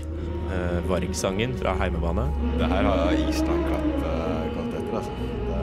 eh, 0.51 0.79
Varg-sangen 0.89 1.53
fra 1.59 1.73
heimebane. 1.79 2.25
Det 2.59 2.67
her 2.71 2.83
har 2.83 3.11
Island-kvaliteter, 3.15 4.95
altså. 4.99 5.11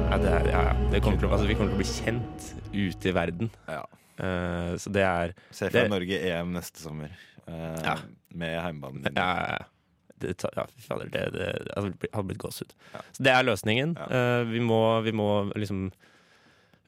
Ja, 0.09 0.17
det 0.23 0.31
er, 0.33 0.47
ja, 0.49 0.61
ja. 0.71 0.91
Det 0.93 1.03
kommer 1.05 1.19
til, 1.21 1.29
altså, 1.29 1.47
vi 1.49 1.55
kommer 1.59 1.73
til 1.75 1.79
å 1.79 1.83
bli 1.83 1.91
kjent 1.93 2.47
ute 2.73 3.09
i 3.11 3.13
verden. 3.17 3.51
Ja. 3.69 3.83
Uh, 4.19 4.73
så 4.81 4.91
det 4.91 5.03
er 5.07 5.35
Se 5.55 5.69
det- 5.71 5.89
Norge 5.93 6.17
EM 6.27 6.53
neste 6.57 6.81
sommer 6.83 7.11
uh, 7.47 7.79
Ja. 7.85 7.97
med 8.35 8.61
heimebanen 8.65 9.03
din. 9.05 9.15
Ja. 9.17 9.59
Det, 10.19 10.33
ja, 10.43 10.65
fader, 10.89 11.07
det, 11.15 11.21
det, 11.33 11.51
det 11.69 12.09
hadde 12.13 12.27
blitt 12.27 12.41
gåsehud. 12.43 12.73
Så 13.15 13.23
det 13.23 13.31
er 13.31 13.45
løsningen. 13.47 13.93
Uh, 14.11 14.43
vi, 14.51 14.59
må, 14.59 15.01
vi 15.07 15.13
må 15.15 15.29
liksom 15.55 15.93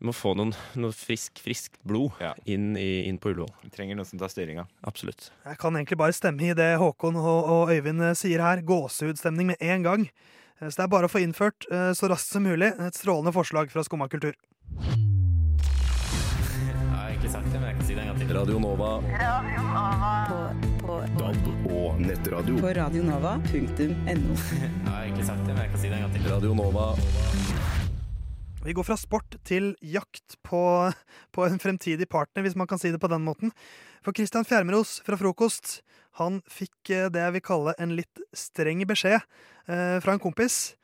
Vi 0.00 0.06
må 0.08 0.14
få 0.16 0.30
noen, 0.32 0.54
noe 0.80 0.94
frisk, 0.96 1.36
friskt 1.44 1.74
blod 1.84 2.16
inn, 2.48 2.70
i, 2.80 3.02
inn 3.04 3.18
på 3.20 3.34
Ullevål. 3.34 3.50
Vi 3.66 3.70
trenger 3.74 3.98
noen 3.98 4.08
som 4.08 4.16
tar 4.22 4.30
styringa. 4.32 4.62
Absolutt. 4.88 5.26
Jeg 5.44 5.58
kan 5.60 5.76
egentlig 5.76 5.98
bare 6.00 6.14
stemme 6.16 6.40
i 6.48 6.54
det 6.56 6.70
Håkon 6.80 7.18
og, 7.20 7.40
og 7.52 7.68
Øyvind 7.74 8.00
eh, 8.08 8.14
sier 8.16 8.40
her. 8.40 8.62
Gåsehudstemning 8.64 9.50
med 9.52 9.60
en 9.60 9.84
gang. 9.84 10.06
Eh, 10.60 10.70
Så 10.70 10.76
det 10.80 10.86
er 10.86 10.92
bare 10.94 11.04
å 11.10 11.12
få 11.12 11.20
innført 11.20 11.66
eh, 11.68 11.90
så 11.92 12.08
raskt 12.08 12.32
som 12.32 12.46
mulig. 12.48 12.70
Et 12.80 12.96
strålende 12.96 13.32
forslag 13.36 13.68
fra 13.74 13.84
Skumma 13.84 14.08
kultur. 14.08 14.32
Jeg 14.80 14.88
har 16.94 17.12
egentlig 17.12 17.32
sagt 17.34 17.50
det, 17.52 17.60
men 17.60 17.68
jeg 17.68 17.76
kan 17.82 17.86
si 17.90 17.94
det 17.98 18.02
en 18.06 18.10
gang 18.14 18.20
til. 18.22 18.32
Radio 18.40 18.56
Nova. 18.64 18.90
På, 20.80 20.96
DAB 21.20 21.44
og 21.76 22.00
nettradio. 22.00 22.56
på 22.64 22.72
radionova.no. 22.80 23.52
Jeg 24.08 24.88
har 24.88 25.04
egentlig 25.04 25.28
sagt 25.28 25.44
det, 25.44 25.52
men 25.52 25.60
jeg 25.66 25.70
kan 25.76 25.80
si 25.84 25.92
det 25.92 26.00
en 26.00 26.04
gang 26.08 26.16
til. 26.16 26.24
Radio 26.32 26.56
Nova. 26.56 26.88
Vi 28.60 28.74
går 28.76 28.84
fra 28.84 28.96
sport 29.00 29.38
til 29.48 29.70
jakt 29.80 30.34
på, 30.44 30.60
på 31.32 31.44
en 31.46 31.60
fremtidig 31.62 32.04
partner, 32.12 32.44
hvis 32.44 32.56
man 32.60 32.68
kan 32.68 32.80
si 32.80 32.90
det 32.92 33.00
på 33.00 33.08
den 33.08 33.24
måten. 33.24 33.54
For 34.04 34.12
Christian 34.12 34.44
Fjermeros 34.44 34.98
fra 35.06 35.16
Frokost 35.16 35.78
han 36.20 36.42
fikk 36.50 36.92
eh, 36.92 37.08
det 37.08 37.22
jeg 37.22 37.34
vil 37.38 37.44
kalle 37.46 37.74
en 37.80 37.94
litt 37.96 38.20
streng 38.36 38.82
beskjed 38.90 39.16
eh, 39.16 39.96
fra 40.04 40.12
en 40.12 40.20
kompis. 40.20 40.74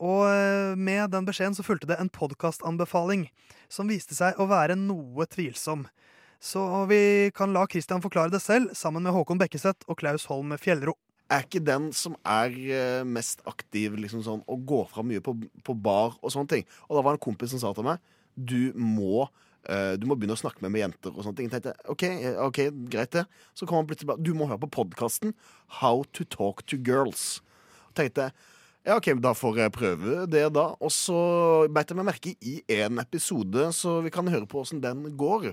Og 0.00 0.24
eh, 0.30 0.72
med 0.80 1.12
den 1.12 1.28
beskjeden 1.28 1.58
så 1.58 1.66
fulgte 1.66 1.90
det 1.90 2.00
en 2.00 2.08
podkastanbefaling 2.08 3.28
som 3.68 3.92
viste 3.92 4.16
seg 4.16 4.40
å 4.40 4.48
være 4.48 4.78
noe 4.80 5.28
tvilsom. 5.28 5.84
Så 6.40 6.64
vi 6.88 7.28
kan 7.36 7.52
la 7.52 7.66
Christian 7.68 8.00
forklare 8.00 8.32
det 8.32 8.40
selv, 8.40 8.72
sammen 8.72 9.04
med 9.04 9.12
Håkon 9.12 9.42
Bekkeseth 9.42 9.84
og 9.92 10.00
Klaus 10.00 10.24
Holm 10.32 10.56
Fjellro. 10.56 10.96
Er 11.30 11.44
ikke 11.46 11.62
den 11.62 11.90
som 11.96 12.16
er 12.26 12.54
eh, 12.54 13.02
mest 13.06 13.44
aktiv 13.48 13.94
liksom 13.98 14.24
sånn, 14.26 14.40
og 14.50 14.64
går 14.68 14.88
fra 14.90 15.04
mye 15.06 15.22
på, 15.24 15.36
på 15.66 15.76
bar 15.78 16.16
og 16.18 16.32
sånne 16.34 16.50
ting. 16.50 16.66
Og 16.88 16.98
da 16.98 17.04
var 17.04 17.14
det 17.14 17.20
en 17.20 17.26
kompis 17.28 17.54
som 17.54 17.62
sa 17.62 17.74
til 17.76 17.86
meg 17.86 18.02
du 18.40 18.72
må, 18.78 19.26
uh, 19.68 19.94
du 20.00 20.06
må 20.08 20.16
begynne 20.16 20.36
å 20.36 20.40
snakke 20.40 20.62
med, 20.64 20.72
med 20.72 20.84
jenter 20.84 21.12
og 21.12 21.24
sånne 21.24 21.36
ting. 21.36 21.48
Jeg 21.50 21.60
tenkte, 21.60 21.74
ok, 21.92 22.04
eh, 22.08 22.38
ok, 22.40 22.60
greit 22.92 23.12
det. 23.16 23.26
Så 23.58 23.68
kom 23.68 23.80
han 23.80 23.88
plutselig 23.90 24.08
bare 24.12 24.24
du 24.24 24.32
må 24.38 24.48
høre 24.48 24.62
på 24.62 24.70
podkasten 24.80 25.34
How 25.80 26.06
to 26.16 26.24
talk 26.24 26.64
to 26.70 26.78
girls. 26.80 27.42
Og 27.90 27.98
tenkte 28.00 28.30
ja, 28.86 28.94
ok, 28.96 29.10
da 29.20 29.34
får 29.36 29.58
jeg 29.60 29.72
prøve 29.76 30.22
det, 30.32 30.46
da. 30.56 30.70
Og 30.80 30.92
så 30.94 31.16
beit 31.68 31.90
jeg 31.92 31.98
meg 31.98 32.06
merke 32.08 32.30
i 32.40 32.62
én 32.72 32.96
episode, 33.02 33.66
så 33.76 33.98
vi 34.00 34.12
kan 34.14 34.30
høre 34.32 34.48
på 34.48 34.62
åssen 34.62 34.80
den 34.80 35.04
går. 35.20 35.50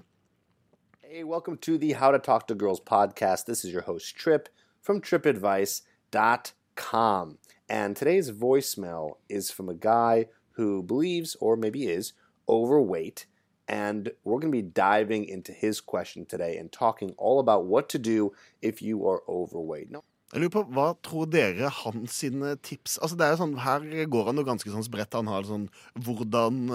Hey, 1.03 1.25
welcome 1.27 1.57
to 1.57 1.77
the 1.77 1.91
How 1.99 2.11
to 2.11 2.19
Talk 2.19 2.47
to 2.47 2.55
Girls 2.55 2.79
podcast. 2.79 3.45
This 3.45 3.65
is 3.65 3.73
your 3.73 3.83
host, 3.83 4.15
Trip, 4.15 4.47
from 4.87 5.01
tripadvice.com. 5.01 7.37
And 7.67 7.95
today's 7.97 8.31
voicemail 8.31 9.17
is 9.27 9.51
from 9.51 9.67
a 9.67 9.73
guy 9.73 10.27
who 10.51 10.81
believes, 10.81 11.35
or 11.41 11.57
maybe 11.57 11.87
is, 11.87 12.13
overweight. 12.47 13.25
And 13.67 14.13
we're 14.23 14.39
going 14.39 14.53
to 14.53 14.57
be 14.57 14.61
diving 14.61 15.25
into 15.25 15.51
his 15.51 15.81
question 15.81 16.25
today 16.25 16.55
and 16.55 16.71
talking 16.71 17.13
all 17.17 17.41
about 17.41 17.65
what 17.65 17.89
to 17.89 17.99
do 17.99 18.31
if 18.61 18.81
you 18.81 19.05
are 19.05 19.23
overweight. 19.27 19.91
No. 19.91 20.05
Jeg 20.33 20.41
lurer 20.41 20.51
på, 20.51 20.63
Hva 20.75 20.93
tror 21.03 21.25
dere 21.31 21.69
hans 21.71 22.11
sine 22.19 22.57
tips 22.59 22.97
Altså 22.99 23.15
det 23.15 23.23
er 23.23 23.29
jo 23.31 23.37
sånn, 23.39 23.53
Her 23.63 23.79
går 24.11 24.25
han 24.27 24.35
jo 24.35 24.43
ganske 24.47 24.71
sånn 24.73 24.83
spredt. 24.83 25.15
Han 25.15 25.27
har 25.31 25.43
sånn 25.47 25.69
hvordan 26.03 26.67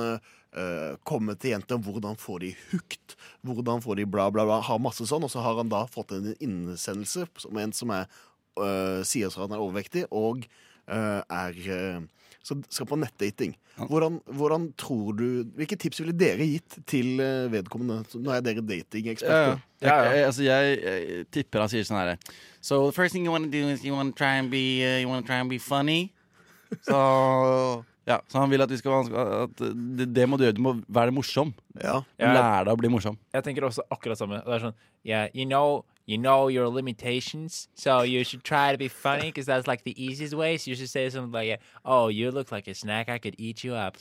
eh, 0.56 0.96
komme 1.08 1.36
til 1.40 1.54
jenter, 1.54 1.80
hvordan 1.82 2.18
får 2.20 2.42
de 2.44 2.52
hooked, 2.70 3.16
hvordan 3.46 3.82
får 3.84 4.00
de 4.00 4.06
bla, 4.08 4.28
bla, 4.34 4.46
bla. 4.48 4.60
Har 4.64 4.82
masse 4.82 5.06
sånn. 5.08 5.26
Og 5.26 5.32
så 5.32 5.44
har 5.44 5.60
han 5.60 5.72
da 5.72 5.84
fått 5.90 6.14
en 6.16 6.32
innsendelse 6.38 7.28
som 7.44 7.62
en 7.62 7.74
som 7.76 7.94
er, 7.94 8.10
uh, 8.60 9.00
sier 9.06 9.30
at 9.30 9.40
han 9.40 9.56
er 9.56 9.62
overvektig, 9.62 10.06
og 10.10 10.46
uh, 10.90 11.22
er 11.22 12.08
så 12.42 12.56
skal 12.74 12.88
på 12.90 12.96
nettdating. 12.98 13.52
Hvordan, 13.76 14.16
hvordan 14.26 14.64
tror 14.76 15.12
du 15.14 15.44
Hvilke 15.54 15.76
tips 15.78 16.00
ville 16.02 16.12
dere 16.12 16.42
gitt 16.42 16.74
til 16.90 17.20
vedkommende? 17.52 18.02
Nå 18.18 18.32
er 18.34 18.42
dere 18.42 18.64
datingeksperter. 18.66 19.60
Ja, 19.78 19.86
ja. 19.86 20.10
Jeg, 20.10 20.24
altså 20.26 20.42
jeg, 20.42 20.80
jeg 20.82 21.28
tipper 21.32 21.62
han 21.62 21.70
sier 21.70 21.86
sånn 21.86 22.00
herre 22.00 22.16
So 22.60 22.90
the 22.90 22.92
first 22.92 23.14
thing 23.14 23.24
you 23.24 23.32
want 23.32 23.46
to 23.46 23.50
do 23.54 23.70
is 23.70 23.86
you 23.86 23.94
want 23.94 24.12
to 24.12 24.18
try 24.18 24.34
and 24.42 24.50
be 24.50 24.82
uh, 24.82 24.98
you 24.98 25.08
want 25.08 25.24
try 25.26 25.38
and 25.38 25.50
be 25.50 25.58
funny. 25.58 26.12
Så 26.88 27.84
ja, 28.08 28.18
så 28.28 28.40
han 28.42 28.50
vil 28.50 28.64
at 28.64 28.70
vi 28.70 28.80
skal 28.80 29.08
at 29.14 29.62
det, 29.62 30.08
det 30.14 30.26
må 30.28 30.36
du 30.36 30.44
gjøre. 30.46 30.56
Du 30.58 30.64
må 30.64 30.74
være 30.88 31.14
morsom. 31.14 31.52
Ja. 31.78 32.00
Lære 32.18 32.64
deg 32.66 32.74
å 32.74 32.80
bli 32.80 32.90
morsom. 32.90 33.18
Jeg 33.34 33.46
tenker 33.46 33.68
også 33.68 33.84
akkurat 33.94 34.18
samme. 34.18 34.42
Det 34.42 34.58
er 34.58 34.66
sånn 34.68 34.78
Yeah, 35.02 35.26
you 35.34 35.46
know 35.46 35.82
You 36.06 36.18
know 36.18 36.48
your 36.48 36.68
limitations, 36.68 37.68
so 37.76 38.02
you 38.02 38.24
should 38.24 38.42
try 38.42 38.72
to 38.72 38.78
be 38.78 38.88
funny 38.88 39.28
because 39.28 39.46
that's 39.46 39.68
like 39.68 39.84
the 39.84 39.94
easiest 40.04 40.34
way. 40.34 40.56
So 40.56 40.70
you 40.70 40.76
should 40.76 40.90
say 40.90 41.08
something 41.08 41.30
like, 41.30 41.60
"Oh, 41.84 42.08
you 42.08 42.32
look 42.32 42.50
like 42.50 42.66
a 42.66 42.74
snack. 42.74 43.08
I 43.08 43.18
could 43.18 43.36
eat 43.38 43.62
you 43.62 43.74
up." 43.74 43.96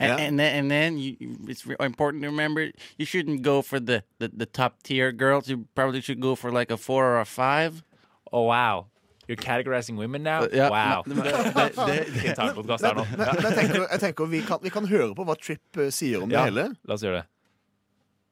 And, 0.00 0.20
and 0.20 0.38
then, 0.38 0.54
and 0.54 0.70
then 0.70 0.98
you, 0.98 1.16
it's 1.48 1.64
important 1.64 2.22
to 2.24 2.28
remember 2.28 2.70
you 2.96 3.04
shouldn't 3.04 3.42
go 3.42 3.62
for 3.62 3.78
the, 3.80 4.04
the, 4.18 4.28
the 4.28 4.46
top 4.46 4.82
tier 4.82 5.10
girls. 5.10 5.48
You 5.48 5.66
probably 5.74 6.00
should 6.00 6.20
go 6.20 6.34
for 6.34 6.50
like 6.50 6.70
a 6.72 6.76
four 6.76 7.04
or 7.06 7.20
a 7.20 7.24
five. 7.24 7.84
Oh 8.32 8.42
wow, 8.42 8.86
you're 9.28 9.36
categorizing 9.36 9.96
women 9.96 10.22
now. 10.22 10.42
Uh, 10.44 10.48
ja, 10.56 10.68
wow. 10.70 11.02
det- 11.06 11.14
det- 11.14 12.36
det- 12.36 12.36
tenker, 13.60 13.86
jeg 13.90 14.00
tenker 14.00 14.26
vi, 14.26 14.40
kan, 14.40 14.58
vi 14.62 14.68
kan 14.70 14.86
høre 14.86 15.14
på 15.14 15.24
hva 15.24 15.34
Tripp 15.36 15.76
eh, 15.76 15.90
sier 15.90 16.22
om 16.22 16.30
Ja, 16.30 16.44
det 16.46 16.52
hele. 16.52 16.74
la 16.84 16.94
oss 16.94 17.02
gjøre 17.04 17.20
det. 17.22 17.26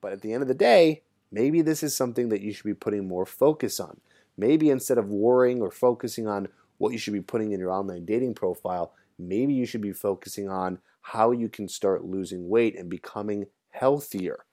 But 0.00 0.12
at 0.12 0.22
the 0.22 0.32
end 0.32 0.42
of 0.42 0.48
the 0.48 0.54
day, 0.54 1.02
maybe 1.30 1.62
this 1.62 1.82
is 1.82 1.94
something 1.96 2.28
that 2.30 2.40
you 2.40 2.52
should 2.52 2.64
be 2.68 2.74
putting 2.74 3.06
more 3.08 3.26
focus 3.26 3.80
on. 3.80 4.00
Maybe 4.36 4.70
instead 4.70 4.98
of 4.98 5.06
worrying 5.08 5.62
or 5.62 5.70
focusing 5.70 6.26
on 6.28 6.48
what 6.78 6.92
you 6.92 6.98
should 6.98 7.14
be 7.14 7.22
putting 7.22 7.52
in 7.52 7.60
your 7.60 7.70
online 7.70 8.04
dating 8.04 8.34
profile, 8.34 8.92
maybe 9.18 9.54
you 9.54 9.66
should 9.66 9.80
be 9.82 9.92
focusing 9.92 10.48
on 10.48 10.78
how 11.00 11.30
you 11.32 11.48
can 11.48 11.68
start 11.68 12.04
losing 12.04 12.48
weight 12.48 12.76
and 12.78 12.88
becoming 12.90 13.46
healthier. 13.70 14.44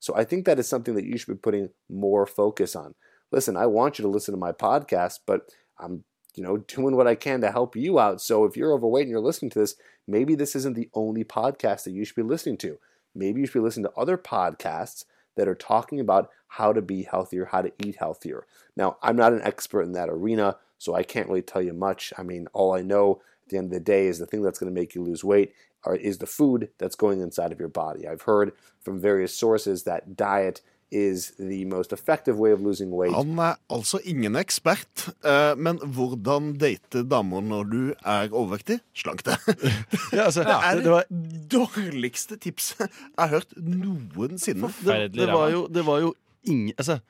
So 0.00 0.14
I 0.16 0.24
think 0.24 0.44
that 0.46 0.58
is 0.58 0.68
something 0.68 0.94
that 0.94 1.04
you 1.04 1.18
should 1.18 1.34
be 1.34 1.40
putting 1.40 1.68
more 1.88 2.26
focus 2.26 2.74
on. 2.76 2.94
Listen, 3.32 3.56
I 3.56 3.66
want 3.66 3.98
you 3.98 4.02
to 4.04 4.08
listen 4.08 4.32
to 4.32 4.38
my 4.40 4.52
podcast, 4.52 5.20
but 5.26 5.50
I'm 5.78 6.04
you 6.34 6.42
know 6.42 6.58
doing 6.58 6.96
what 6.96 7.06
I 7.06 7.14
can 7.14 7.40
to 7.40 7.50
help 7.50 7.76
you 7.76 7.98
out. 7.98 8.20
So 8.20 8.44
if 8.44 8.56
you're 8.56 8.72
overweight 8.72 9.04
and 9.04 9.10
you're 9.10 9.20
listening 9.20 9.50
to 9.50 9.58
this, 9.58 9.76
maybe 10.06 10.34
this 10.34 10.54
isn't 10.56 10.74
the 10.74 10.90
only 10.94 11.24
podcast 11.24 11.84
that 11.84 11.92
you 11.92 12.04
should 12.04 12.16
be 12.16 12.22
listening 12.22 12.58
to. 12.58 12.78
Maybe 13.14 13.40
you 13.40 13.46
should 13.46 13.54
be 13.54 13.60
listening 13.60 13.86
to 13.86 13.98
other 13.98 14.18
podcasts 14.18 15.04
that 15.36 15.48
are 15.48 15.54
talking 15.54 16.00
about 16.00 16.30
how 16.48 16.72
to 16.72 16.82
be 16.82 17.02
healthier, 17.02 17.46
how 17.46 17.62
to 17.62 17.72
eat 17.84 17.96
healthier. 17.96 18.46
Now, 18.76 18.96
I'm 19.02 19.16
not 19.16 19.32
an 19.32 19.42
expert 19.42 19.82
in 19.82 19.92
that 19.92 20.08
arena, 20.08 20.56
so 20.78 20.94
I 20.94 21.02
can't 21.02 21.28
really 21.28 21.42
tell 21.42 21.62
you 21.62 21.72
much. 21.72 22.12
I 22.18 22.22
mean, 22.22 22.46
all 22.52 22.74
I 22.74 22.82
know 22.82 23.20
at 23.44 23.50
the 23.50 23.58
end 23.58 23.66
of 23.66 23.72
the 23.72 23.80
day 23.80 24.06
is 24.06 24.18
the 24.18 24.26
thing 24.26 24.42
that's 24.42 24.58
going 24.58 24.72
to 24.72 24.80
make 24.80 24.94
you 24.94 25.02
lose 25.02 25.24
weight 25.24 25.52
is 26.00 26.18
the 26.18 26.26
food 26.26 26.70
that's 26.78 26.96
going 26.96 27.20
inside 27.20 27.52
of 27.52 27.60
your 27.60 27.68
body. 27.68 28.08
I've 28.08 28.22
heard 28.22 28.52
from 28.80 29.00
various 29.00 29.34
sources 29.34 29.84
that 29.84 30.16
diet 30.16 30.60
is 30.90 31.32
the 31.38 31.64
most 31.66 31.92
effective 31.92 32.38
way 32.38 32.52
of 32.52 32.60
losing 32.62 32.92
weight. 32.94 33.12
Han 33.14 33.38
er 33.42 33.56
altså 33.72 33.98
ingen 34.06 34.36
ekspert, 34.38 35.08
eh, 35.26 35.54
men 35.58 35.78
hvordan 35.82 36.52
date 36.60 37.02
damer 37.10 37.42
når 37.42 37.64
du 37.70 37.80
er 38.04 38.28
overvektig? 38.30 38.78
Slank 38.94 39.24
deg. 39.26 39.40
altså, 40.26 40.44
det 40.46 40.54
er 40.54 40.82
det- 40.82 40.92
var- 40.92 41.10
dårligste 41.50 42.38
tipset 42.38 42.86
jeg 42.86 43.18
har 43.18 43.28
hørt 43.28 43.56
noensinne. 43.56 44.70
Det, 44.84 45.12
det, 45.16 45.26
var 45.32 45.50
jo, 45.50 45.66
det 45.66 45.86
var 45.86 46.00
jo 46.04 46.14
ingen 46.46 46.72
altså, 46.78 47.00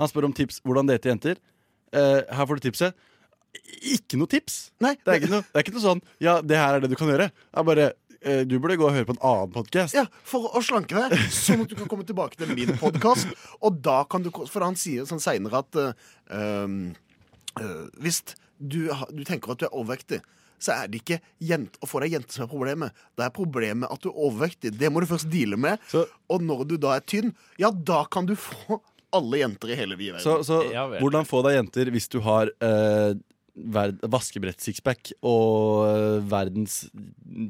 Han 0.00 0.08
spør 0.08 0.26
om 0.28 0.32
tips 0.36 0.60
hvordan 0.64 0.88
date 0.88 1.08
jenter. 1.08 1.36
Eh, 1.92 2.22
her 2.28 2.46
får 2.48 2.58
du 2.58 2.66
tipset. 2.68 2.96
Ikke 3.88 4.18
noe 4.20 4.28
tips! 4.28 4.70
Nei, 4.84 4.94
det, 5.00 5.08
er 5.08 5.20
ikke 5.22 5.30
noe, 5.32 5.44
det 5.48 5.56
er 5.56 5.64
ikke 5.64 5.72
noe 5.76 5.84
sånn 5.84 6.02
Ja, 6.20 6.34
det 6.44 6.58
her 6.60 6.76
er 6.76 6.82
det 6.84 6.90
du 6.92 6.96
kan 6.98 7.08
gjøre. 7.08 7.30
Det 7.32 7.60
er 7.62 7.64
bare 7.64 7.86
Du 8.46 8.56
burde 8.58 8.78
gå 8.80 8.86
og 8.88 8.94
høre 8.94 9.08
på 9.08 9.16
en 9.16 9.22
annen 9.28 9.52
podkast. 9.54 9.96
Ja, 9.96 10.06
for 10.26 10.48
å 10.56 10.62
slanke 10.64 10.96
deg, 10.96 11.16
sånn 11.34 11.64
at 11.64 11.72
du 11.72 11.76
kan 11.78 11.90
komme 11.90 12.06
tilbake 12.08 12.38
til 12.40 12.52
min 12.54 12.72
podkast. 12.80 13.28
Og 13.60 13.80
da 13.84 14.00
kan 14.10 14.24
du 14.24 14.30
For 14.32 14.64
han 14.64 14.78
sier 14.78 15.06
sånn 15.08 15.22
seinere 15.22 15.62
at 15.62 15.80
eh, 15.82 15.92
uh, 16.32 17.60
eh, 17.60 17.84
hvis 18.02 18.22
du, 18.58 18.86
du 19.12 19.22
tenker 19.26 19.52
at 19.52 19.60
du 19.60 19.68
er 19.68 19.76
overvektig, 19.76 20.22
så 20.62 20.72
er 20.72 20.90
det 20.90 21.02
ikke 21.02 21.20
jent, 21.44 21.76
å 21.84 21.88
få 21.88 22.00
deg 22.02 22.16
jente 22.16 22.32
som 22.32 22.46
er 22.46 22.50
problemet. 22.50 23.06
Det 23.16 23.26
er 23.26 23.32
problemet 23.34 23.92
at 23.92 24.02
du 24.02 24.08
er 24.10 24.20
overvektig. 24.28 24.72
Det 24.80 24.90
må 24.92 25.02
du 25.04 25.08
først 25.10 25.28
deale 25.32 25.58
med. 25.60 25.82
Og 26.32 26.44
når 26.44 26.64
du 26.70 26.76
da 26.80 26.96
er 26.96 27.04
tynn, 27.04 27.34
ja, 27.60 27.70
da 27.70 28.04
kan 28.10 28.28
du 28.28 28.34
få 28.40 28.80
alle 29.16 29.40
jenter 29.40 29.72
i 29.72 29.78
hele 29.78 29.96
vide 29.98 30.16
verden. 30.16 30.24
Så, 30.24 30.40
så 30.44 30.96
hvordan 31.00 31.28
få 31.28 31.42
deg 31.46 31.58
jenter 31.58 31.92
hvis 31.94 32.08
du 32.12 32.18
har 32.24 32.50
uh, 32.64 33.12
vaskebrett-sixpack 33.56 35.12
og 35.26 35.86
eh, 35.88 36.18
verdens 36.30 36.84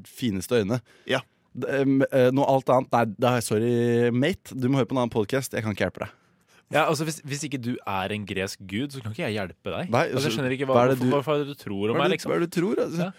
fineste 0.08 0.62
øyne? 0.62 0.80
Ja. 1.10 1.20
Em, 1.68 2.02
eh, 2.12 2.28
noe 2.36 2.44
alt 2.52 2.68
annet 2.72 2.92
Nei, 2.92 3.04
da, 3.18 3.34
sorry, 3.44 4.10
mate. 4.12 4.54
Du 4.54 4.68
må 4.68 4.80
høre 4.80 4.88
på 4.90 4.96
en 4.96 5.02
annen 5.04 5.14
podkast. 5.14 5.54
Jeg 5.56 5.64
kan 5.64 5.72
ikke 5.76 5.86
hjelpe 5.88 6.04
deg. 6.04 6.14
Ja, 6.74 6.82
altså 6.90 7.06
hvis, 7.06 7.20
hvis 7.22 7.44
ikke 7.46 7.60
du 7.62 7.76
er 7.86 8.10
en 8.12 8.24
gresk 8.26 8.58
gud, 8.66 8.90
så 8.90 9.00
kan 9.02 9.12
ikke 9.14 9.22
jeg 9.28 9.36
hjelpe 9.38 9.70
deg. 9.70 9.90
Nei, 9.94 10.04
altså, 10.10 10.26
jeg 10.26 10.34
skjønner 10.34 10.54
ikke 10.56 10.66
hva 10.66 10.74
hva, 10.74 10.84
er 10.88 10.92
det 10.92 10.98
hvorfor, 10.98 11.06
du- 11.06 11.14
hvorfor 11.14 11.34
er 11.36 11.44
det 11.44 11.54
du 11.54 11.60
tror 11.62 11.84
om 11.92 11.94
Hva 11.94 12.00
er 12.00 12.02
meg, 12.08 12.14
liksom. 12.16 12.32
Hva 12.32 12.36
er 12.36 12.42
det 12.42 12.50
du 12.50 12.56
tror? 12.60 12.80
Altså? 12.86 13.06
Ja. 13.06 13.10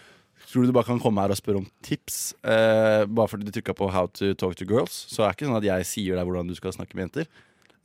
Tror 0.48 0.62
du 0.62 0.68
du 0.70 0.74
bare 0.76 0.86
kan 0.86 1.00
komme 1.02 1.20
her 1.24 1.32
og 1.34 1.38
spørre 1.40 1.60
om 1.62 1.66
tips 1.82 2.18
eh, 2.46 3.02
bare 3.10 3.28
fordi 3.32 3.48
du 3.48 3.50
trykka 3.56 3.74
på 3.74 3.88
'How 3.90 4.06
to 4.20 4.34
talk 4.38 4.54
to 4.56 4.64
girls'? 4.68 5.00
Så 5.10 5.24
er 5.24 5.32
det 5.32 5.36
ikke 5.40 5.48
sånn 5.48 5.56
at 5.58 5.66
jeg 5.66 5.86
sier 5.88 6.14
deg 6.20 6.24
hvordan 6.28 6.46
du 6.48 6.54
skal 6.54 6.72
snakke 6.76 6.94
med 6.94 7.08
jenter. 7.08 7.26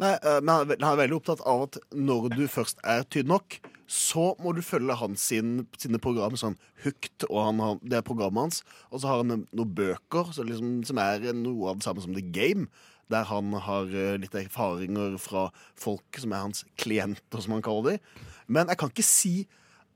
Nei, 0.01 0.15
eh, 0.15 0.39
men 0.41 0.73
han 0.73 0.93
er 0.93 1.01
veldig 1.03 1.19
opptatt 1.19 1.43
av 1.49 1.67
at 1.67 1.77
når 1.93 2.31
du 2.33 2.43
først 2.49 2.81
er 2.87 3.05
tynn 3.13 3.29
nok, 3.29 3.59
så 3.93 4.31
må 4.41 4.55
du 4.55 4.63
følge 4.65 4.95
hans 4.97 5.25
sin, 5.29 5.67
sine 5.77 5.99
program, 6.01 6.37
sånn 6.39 6.55
Hooked, 6.85 7.27
og 7.29 7.39
han 7.43 7.81
det 7.83 7.99
er 7.99 8.05
programmet 8.05 8.47
hans. 8.47 8.63
Og 8.89 9.03
så 9.03 9.11
har 9.11 9.21
han 9.21 9.45
noen 9.45 9.75
bøker 9.77 10.31
liksom, 10.39 10.79
som 10.87 11.01
er 11.03 11.29
noe 11.37 11.69
av 11.69 11.79
det 11.79 11.87
samme 11.87 12.03
som 12.03 12.15
The 12.15 12.23
Game. 12.25 12.69
Der 13.11 13.27
han 13.29 13.51
har 13.65 13.91
eh, 13.91 14.15
litt 14.17 14.33
erfaringer 14.39 15.19
fra 15.21 15.49
folk 15.77 16.17
som 16.17 16.33
er 16.33 16.45
hans 16.47 16.63
klienter, 16.79 17.43
som 17.43 17.53
han 17.53 17.65
kaller 17.65 17.93
dem. 17.93 18.23
Men 18.47 18.71
jeg 18.71 18.79
kan 18.81 18.93
ikke 18.93 19.05
si 19.05 19.35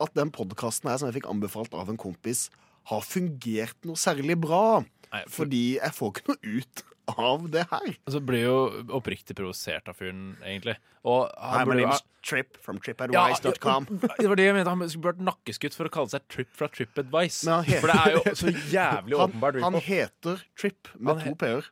at 0.03 0.13
den 0.13 0.29
podkasten 0.35 0.91
her 0.91 0.99
som 0.99 1.09
jeg 1.09 1.17
fikk 1.17 1.31
anbefalt 1.31 1.73
av 1.73 1.89
en 1.89 1.99
kompis, 1.99 2.47
har 2.87 3.03
fungert 3.03 3.75
noe 3.87 3.99
særlig 3.99 4.37
bra. 4.39 4.83
Fordi 5.31 5.63
jeg 5.79 5.93
får 5.95 6.13
ikke 6.13 6.27
noe 6.33 6.57
ut 6.59 6.83
av 7.07 7.45
det 7.53 7.63
her. 7.71 7.85
Altså 8.05 8.19
blir 8.27 8.41
jo 8.43 8.55
oppriktig 8.97 9.35
provosert 9.37 9.87
av 9.87 9.95
fyren, 9.95 10.33
egentlig. 10.43 10.75
Og 11.07 11.29
Hi, 11.39 11.61
my 11.63 11.71
burde 11.71 11.85
ha- 11.93 11.99
Trip 12.27 12.57
from 12.59 12.79
tripadvice.com. 12.83 13.85
ja, 14.03 14.09
det 14.19 14.27
var 14.27 14.35
det 14.35 14.43
jeg 14.49 14.55
mente. 14.57 14.69
Han 14.73 14.89
skulle 14.91 15.13
vært 15.13 15.21
nakkeskutt 15.23 15.77
for 15.77 15.87
å 15.87 15.93
kalle 15.93 16.11
seg 16.11 16.25
Trip 16.27 16.49
fra 16.59 16.67
TripAdvice. 16.67 17.45
Men 17.47 17.53
han 17.61 17.63
heter- 17.69 17.79
For 17.79 17.93
det 17.93 17.99
er 18.01 18.17
jo 18.17 18.35
så 18.35 18.51
jævlig 18.73 19.15
han, 19.21 19.29
åpenbart. 19.31 19.61
Han 19.63 19.77
rip-off. 19.77 19.87
heter 19.87 20.43
Trip 20.59 20.91
med 20.99 21.07
Han 21.13 21.23
he- 21.23 21.29
to 21.29 21.35
p-er. 21.45 21.69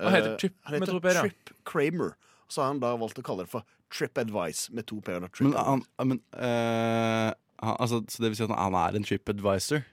Han 0.00 0.12
heter 0.16 0.32
Eh, 0.32 0.36
Trip 0.40 0.54
han 0.64 0.78
med 0.80 0.88
to 0.88 1.00
p-er, 1.04 1.12
ja. 1.18 1.20
Trip 1.26 1.52
Kramer. 1.68 2.14
Så 2.48 2.62
har 2.62 2.68
han 2.72 2.80
da 2.80 2.94
valgt 2.96 3.18
å 3.20 3.22
kalle 3.26 3.44
det 3.44 3.50
for 3.52 3.64
Trip 3.92 4.16
Advice 4.22 4.70
med 4.72 4.86
to 4.88 5.00
p-er. 5.04 5.20
Men, 5.44 5.52
han, 5.52 5.84
men 6.08 6.22
eh, 6.32 7.34
han, 7.60 7.76
altså, 7.76 8.00
Så 8.08 8.22
det 8.24 8.30
vil 8.32 8.36
si 8.40 8.44
at 8.48 8.56
han 8.56 8.74
er 8.80 8.96
en 8.96 9.04
TripAdvisor? 9.04 9.84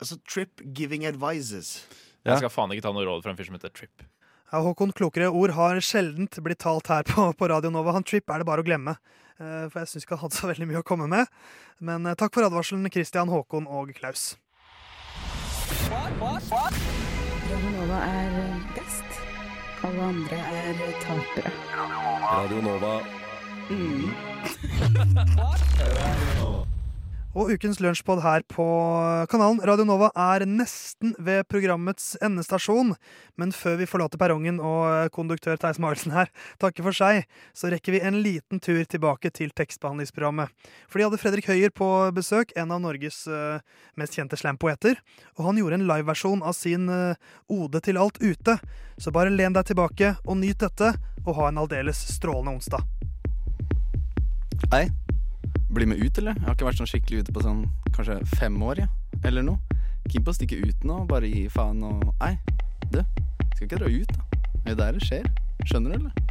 Altså 0.00 0.16
Trip 0.26 0.64
Giving 0.74 1.04
Advices. 1.04 1.84
Jeg 2.24 2.40
skal 2.40 2.52
faen 2.52 2.72
ikke 2.72 2.84
ta 2.86 2.92
noe 2.96 3.04
råd 3.04 3.20
fra 3.24 3.30
en 3.34 3.38
fyr 3.38 3.46
som 3.48 3.56
heter 3.58 3.72
Trip. 3.74 3.96
Ja, 4.52 4.58
Håkon, 4.64 4.92
klokere 4.96 5.28
ord 5.34 5.50
har 5.56 5.74
sjeldent 5.82 6.34
blitt 6.44 6.62
talt 6.62 6.86
her 6.92 7.02
på, 7.08 7.20
på 7.36 7.44
Radio 7.50 7.70
Nova. 7.74 7.90
Han 7.96 8.06
Trip 8.06 8.26
er 8.30 8.38
det 8.40 8.46
bare 8.48 8.62
å 8.62 8.66
glemme. 8.66 8.92
Eh, 9.40 9.64
For 9.72 9.78
jeg 9.82 9.88
syns 9.90 10.04
ikke 10.06 10.16
han 10.16 10.22
hadde 10.28 10.38
så 10.38 10.48
veldig 10.48 10.66
mye 10.70 10.82
å 10.84 10.86
komme 10.86 11.06
med. 11.10 11.24
Men 11.84 12.00
eh, 12.06 12.16
takk 12.16 12.32
for 12.36 12.46
advarselen, 12.46 12.86
Christian, 12.94 13.28
Håkon 13.32 13.66
og 13.68 13.86
Klaus. 13.98 14.22
Radio 17.44 17.70
Nova 17.74 17.98
er 18.08 18.30
best. 18.76 19.10
Alle 19.84 20.02
andre 20.14 20.38
er 20.62 20.74
tapere. 21.04 21.52
Radio 22.24 22.58
Nova. 22.64 22.94
Og 27.34 27.48
ukens 27.50 27.80
lunsjpod 27.82 28.20
her 28.22 28.44
på 28.46 28.64
kanalen 29.26 29.58
Radio 29.66 29.82
Nova 29.88 30.12
er 30.14 30.44
nesten 30.46 31.16
ved 31.18 31.42
programmets 31.50 32.12
endestasjon. 32.22 32.92
Men 33.34 33.50
før 33.50 33.80
vi 33.80 33.88
forlater 33.90 34.20
perrongen 34.22 34.60
og 34.62 35.10
konduktør 35.14 35.58
Theis 35.58 35.80
Magelsen 35.82 36.14
her 36.14 36.30
takker 36.62 36.86
for 36.86 36.94
seg, 36.94 37.24
så 37.50 37.72
rekker 37.74 37.96
vi 37.96 38.04
en 38.06 38.20
liten 38.22 38.62
tur 38.62 38.84
tilbake 38.86 39.32
til 39.34 39.50
tekstbehandlingsprogrammet. 39.50 40.54
For 40.86 41.02
de 41.02 41.08
hadde 41.08 41.18
Fredrik 41.18 41.50
Høyer 41.50 41.74
på 41.74 41.88
besøk, 42.14 42.54
en 42.54 42.70
av 42.70 42.84
Norges 42.84 43.24
eh, 43.26 43.58
mest 43.98 44.14
kjente 44.14 44.38
slampoeter. 44.38 45.02
Og 45.34 45.48
han 45.48 45.58
gjorde 45.58 45.82
en 45.82 45.88
liveversjon 45.90 46.44
av 46.46 46.54
sin 46.54 46.86
eh, 46.86 47.18
ode 47.50 47.82
til 47.82 47.98
alt 47.98 48.22
ute. 48.22 48.60
Så 48.94 49.10
bare 49.10 49.34
len 49.34 49.58
deg 49.58 49.66
tilbake 49.72 50.14
og 50.22 50.38
nyt 50.38 50.62
dette, 50.62 50.94
og 51.26 51.34
ha 51.40 51.50
en 51.50 51.64
aldeles 51.66 51.98
strålende 52.14 52.60
onsdag. 52.60 52.86
Hei. 54.70 54.86
Bli 55.74 55.86
med 55.90 55.98
ut, 55.98 56.18
eller? 56.18 56.36
Jeg 56.38 56.46
har 56.46 56.54
ikke 56.54 56.68
vært 56.68 56.78
sånn 56.78 56.90
skikkelig 56.90 57.24
ute 57.24 57.32
på 57.34 57.42
sånn 57.42 57.64
kanskje 57.96 58.20
fem 58.38 58.54
år, 58.62 58.84
ja. 58.84 58.90
Eller 59.26 59.42
noe. 59.42 59.58
Keen 60.06 60.22
på 60.22 60.30
å 60.30 60.36
stikke 60.36 60.60
ut 60.60 60.84
nå, 60.86 61.00
bare 61.10 61.26
gi 61.26 61.48
faen 61.50 61.82
og 61.82 62.04
Nei, 62.20 62.36
du. 62.92 63.00
Skal 63.56 63.66
ikke 63.66 63.80
dra 63.80 63.90
ut, 63.90 64.14
da. 64.14 64.44
Det 64.64 64.74
er 64.76 64.78
der 64.78 64.98
det 64.98 65.08
skjer. 65.08 65.26
Skjønner 65.66 65.96
du, 65.96 66.04
eller? 66.04 66.24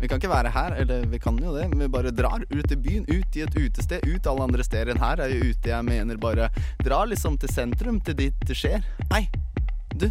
Vi 0.00 0.08
kan 0.08 0.20
ikke 0.20 0.30
være 0.30 0.52
her, 0.52 0.76
eller 0.84 1.06
vi 1.10 1.18
kan 1.18 1.38
jo 1.40 1.54
det, 1.56 1.66
men 1.72 1.82
vi 1.82 1.88
bare 1.88 2.12
drar 2.14 2.44
ut 2.46 2.72
i 2.72 2.76
byen, 2.76 3.06
ut 3.08 3.36
i 3.36 3.42
et 3.42 3.56
utested, 3.56 4.04
ut 4.04 4.28
alle 4.28 4.44
andre 4.44 4.64
steder 4.66 4.92
enn 4.92 5.00
her 5.00 5.22
er 5.24 5.32
jo 5.32 5.50
ute, 5.50 5.70
jeg 5.72 5.86
mener 5.88 6.20
bare 6.20 6.50
Dra 6.84 7.00
liksom 7.08 7.38
til 7.40 7.50
sentrum, 7.50 7.98
til 8.04 8.18
dit 8.18 8.46
det 8.46 8.56
skjer. 8.58 8.84
Nei, 9.10 9.24
du. 9.96 10.10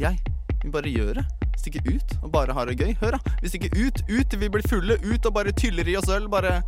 Jeg. 0.00 0.18
Vi 0.64 0.72
bare 0.72 0.90
gjør 0.90 1.20
det. 1.20 1.26
Stikke 1.60 1.84
ut 1.84 2.16
og 2.22 2.32
bare 2.32 2.56
ha 2.56 2.64
det 2.64 2.78
gøy. 2.80 2.94
Hør, 3.02 3.18
da. 3.18 3.36
Vi 3.42 3.52
stikker 3.52 3.76
ut, 3.76 4.00
ut 4.08 4.36
vi 4.40 4.48
blir 4.48 4.64
fulle, 4.68 4.96
ut 5.04 5.28
og 5.28 5.36
bare 5.36 5.52
tyller 5.52 5.88
i 5.88 5.96
oss 6.00 6.08
øl. 6.08 6.26
Bare 6.32 6.62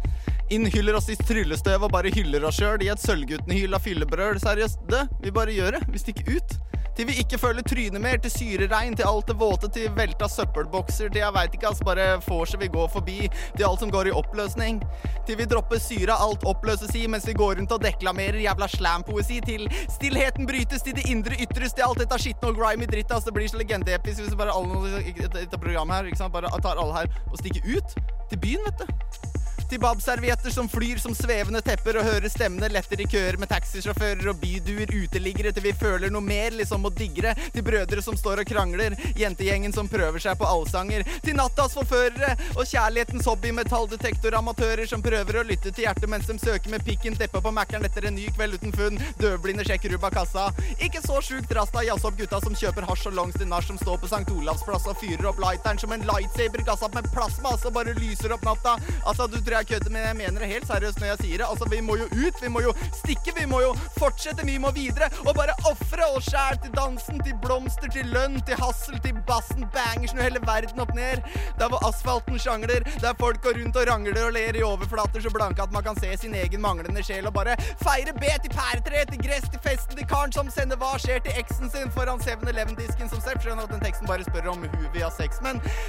innhyller 0.51 0.95
oss 0.99 1.09
i 1.11 1.17
tryllestøv 1.19 1.89
og 1.89 1.93
bare 1.95 2.13
hyller 2.15 2.45
oss 2.47 2.61
sjøl 2.61 2.85
i 2.85 2.93
et 2.93 3.03
sølvguttenhyl 3.03 3.75
av 3.77 3.85
fyllebrøl. 3.85 4.41
Seriøst, 4.43 4.87
det. 4.91 5.07
Vi 5.25 5.35
bare 5.35 5.55
gjør 5.57 5.79
det. 5.79 5.85
Vi 5.93 6.03
stikker 6.03 6.37
ut. 6.37 6.59
Til 6.97 7.11
vi 7.11 7.19
ikke 7.21 7.37
føler 7.37 7.61
trynet 7.61 8.01
mer, 8.01 8.17
til 8.25 8.33
syreregn, 8.33 8.95
til 8.97 9.05
alt 9.05 9.29
det 9.29 9.35
våte, 9.37 9.69
til 9.69 9.91
velta 9.93 10.31
søppelbokser, 10.33 11.11
til 11.13 11.21
jeg 11.21 11.35
veit 11.37 11.53
ikke, 11.59 11.69
ass, 11.69 11.83
bare 11.85 12.07
vorset 12.25 12.63
vi 12.63 12.71
går 12.73 12.89
forbi, 12.89 13.17
til 13.53 13.67
alt 13.69 13.85
som 13.85 13.93
går 13.93 14.09
i 14.09 14.15
oppløsning. 14.17 14.81
Til 15.29 15.37
vi 15.37 15.45
dropper 15.51 15.83
syra, 15.83 16.17
alt 16.25 16.47
oppløses 16.49 16.97
i, 16.97 17.05
mens 17.13 17.29
vi 17.29 17.37
går 17.37 17.59
rundt 17.61 17.77
og 17.77 17.85
deklamerer 17.85 18.41
jævla 18.41 18.71
slampoesi, 18.73 19.43
til 19.45 19.69
stillheten 19.93 20.49
brytes, 20.49 20.87
til 20.87 20.97
det 20.97 21.05
indre 21.13 21.37
ytres, 21.37 21.77
til 21.77 21.85
alt 21.85 22.01
dette 22.01 22.23
skitne 22.23 22.55
og 22.55 22.63
grimy 22.63 22.89
drittet, 22.89 23.13
ass, 23.19 23.29
det 23.29 23.37
blir 23.37 23.53
så 23.53 23.61
legendeepisk 23.61 24.23
hvis 24.23 24.33
vi 24.33 24.41
bare 24.41 24.57
alle 24.57 25.03
dette 25.37 25.61
programmet 25.61 25.99
her, 25.99 26.09
ikke 26.09 26.25
sant, 26.25 26.33
bare 26.33 26.49
tar 26.65 26.81
alle 26.81 27.03
her 27.03 27.13
og 27.29 27.43
stikker 27.43 27.77
ut 27.77 27.99
til 28.33 28.41
byen, 28.41 28.65
vet 28.71 28.87
du. 28.87 29.36
Til 29.67 29.81
babservietter 29.83 30.53
som 30.55 30.69
flyr 30.71 31.01
som 31.03 31.15
svevende 31.17 31.59
tepper 31.65 31.97
og 31.99 32.07
hører 32.07 32.31
stemmene 32.31 32.69
letter 32.71 33.01
i 33.03 33.07
køer 33.11 33.35
med 33.41 33.51
taxisjåfører 33.51 34.29
og 34.31 34.39
byduer, 34.39 34.93
uteliggere 34.95 35.51
til 35.55 35.65
vi 35.65 35.73
føler 35.75 36.13
noe 36.15 36.23
mer, 36.23 36.55
liksom 36.55 36.87
å 36.87 36.93
digre. 36.95 37.33
Til 37.55 37.65
brødre 37.67 38.05
som 38.05 38.15
står 38.19 38.45
og 38.45 38.51
krangler, 38.51 38.95
jentegjengen 39.19 39.75
som 39.75 39.91
prøver 39.91 40.23
seg 40.23 40.39
på 40.39 40.47
allsanger. 40.47 41.03
Til 41.25 41.35
nattas 41.39 41.75
forførere 41.75 42.37
og 42.55 42.63
kjærlighetens 42.63 43.27
hobby, 43.27 43.51
metalldetektoramatører 43.57 44.87
som 44.87 45.03
prøver 45.03 45.41
å 45.41 45.45
lytte 45.49 45.73
til 45.73 45.89
hjertet 45.89 46.11
mens 46.15 46.31
de 46.31 46.39
søker 46.39 46.71
med 46.71 46.87
pikken 46.87 47.19
deppa 47.19 47.43
på 47.43 47.55
Mækkern 47.57 47.89
etter 47.89 48.07
en 48.07 48.15
ny 48.15 48.29
kveld 48.37 48.61
uten 48.61 48.75
funn. 48.77 49.03
Døvblinde 49.19 49.67
sjekker 49.67 49.97
Ruba 49.97 50.13
kassa. 50.15 50.47
Ikke 50.79 51.03
så 51.03 51.19
sjukt 51.25 51.51
rasta 51.59 51.83
jazz 51.87 52.07
opp 52.07 52.19
gutta 52.21 52.39
som 52.45 52.55
kjøper 52.55 52.87
hasj 52.87 53.11
og 53.11 53.19
longs 53.19 53.41
til 53.41 53.51
nach 53.51 53.67
som 53.67 53.83
står 53.83 53.99
på 53.99 54.13
St. 54.13 54.31
Olavs 54.37 54.63
plass 54.69 54.87
og 54.87 55.03
fyrer 55.03 55.27
opp 55.33 55.43
lighteren 55.43 55.83
som 55.83 55.91
en 55.97 56.07
lightsaber 56.07 56.63
gassa 56.71 56.93
med 56.95 57.11
plasma, 57.11 57.57
altså 57.57 57.75
bare 57.75 57.97
lyser 57.99 58.35
opp 58.37 58.47
natta. 58.47 58.77
Altså, 59.03 59.27
du 59.27 59.41
tror 59.57 59.65
jeg 59.65 59.81
kødder, 59.81 59.91
men 59.93 60.03
jeg 60.03 60.17
mener 60.17 60.41
det 60.41 60.49
helt 60.49 60.67
seriøst 60.69 60.99
når 61.01 61.09
jeg 61.09 61.19
sier 61.23 61.39
det. 61.41 61.47
Altså, 61.49 61.67
vi 61.71 61.81
må 61.81 61.97
jo 61.97 62.07
ut, 62.13 62.41
vi 62.43 62.49
må 62.53 62.61
jo 62.61 62.73
stikke, 62.93 63.33
vi 63.39 63.47
må 63.49 63.61
jo 63.63 63.71
fortsette, 63.97 64.45
vi 64.45 64.59
må 64.61 64.71
videre. 64.77 65.09
Og 65.25 65.33
bare 65.39 65.55
ofre 65.71 66.09
oss 66.17 66.29
sjæl 66.29 66.59
til 66.65 66.75
dansen, 66.77 67.23
til 67.25 67.37
blomster, 67.45 67.89
til 67.93 68.11
lønn, 68.13 68.37
til 68.49 68.59
hassel, 68.61 68.99
til 69.05 69.17
bassen, 69.29 69.65
banger, 69.73 70.13
og 70.13 70.23
hele 70.27 70.43
verden 70.45 70.83
opp 70.85 70.93
ned. 70.97 71.25
Der 71.61 71.73
hvor 71.73 71.81
asfalten 71.89 72.39
sjangler, 72.39 72.85
der 73.01 73.17
folk 73.21 73.41
går 73.47 73.57
rundt 73.61 73.81
og 73.81 73.89
rangler 73.89 74.27
og 74.27 74.35
ler 74.37 74.59
i 74.61 74.65
overflater 74.67 75.25
så 75.25 75.33
blanke 75.33 75.65
at 75.65 75.73
man 75.73 75.87
kan 75.87 75.97
se 76.01 76.13
sin 76.21 76.37
egen 76.37 76.61
manglende 76.61 77.05
sjel 77.07 77.27
og 77.31 77.35
bare 77.39 77.57
feire 77.81 78.13
B 78.21 78.29
til 78.45 78.53
pæretre, 78.53 79.07
til 79.13 79.23
gress, 79.25 79.49
til 79.55 79.63
festen, 79.65 79.97
til 79.97 80.09
karen 80.11 80.37
som 80.37 80.53
sender 80.53 80.77
hva 80.81 80.93
skjer 81.01 81.25
til 81.25 81.41
eksen 81.41 81.73
sin 81.73 81.93
foran 81.97 82.21
7-Eleven-disken 82.21 83.09
som 83.13 83.25
selv 83.25 83.41
skjønner 83.41 83.65
at 83.65 83.73
den 83.73 83.85
teksten 83.85 84.11
bare 84.11 84.27
spør 84.29 84.53
om 84.53 84.69
hun 84.69 84.87
vil 84.93 85.07
ha 85.07 85.13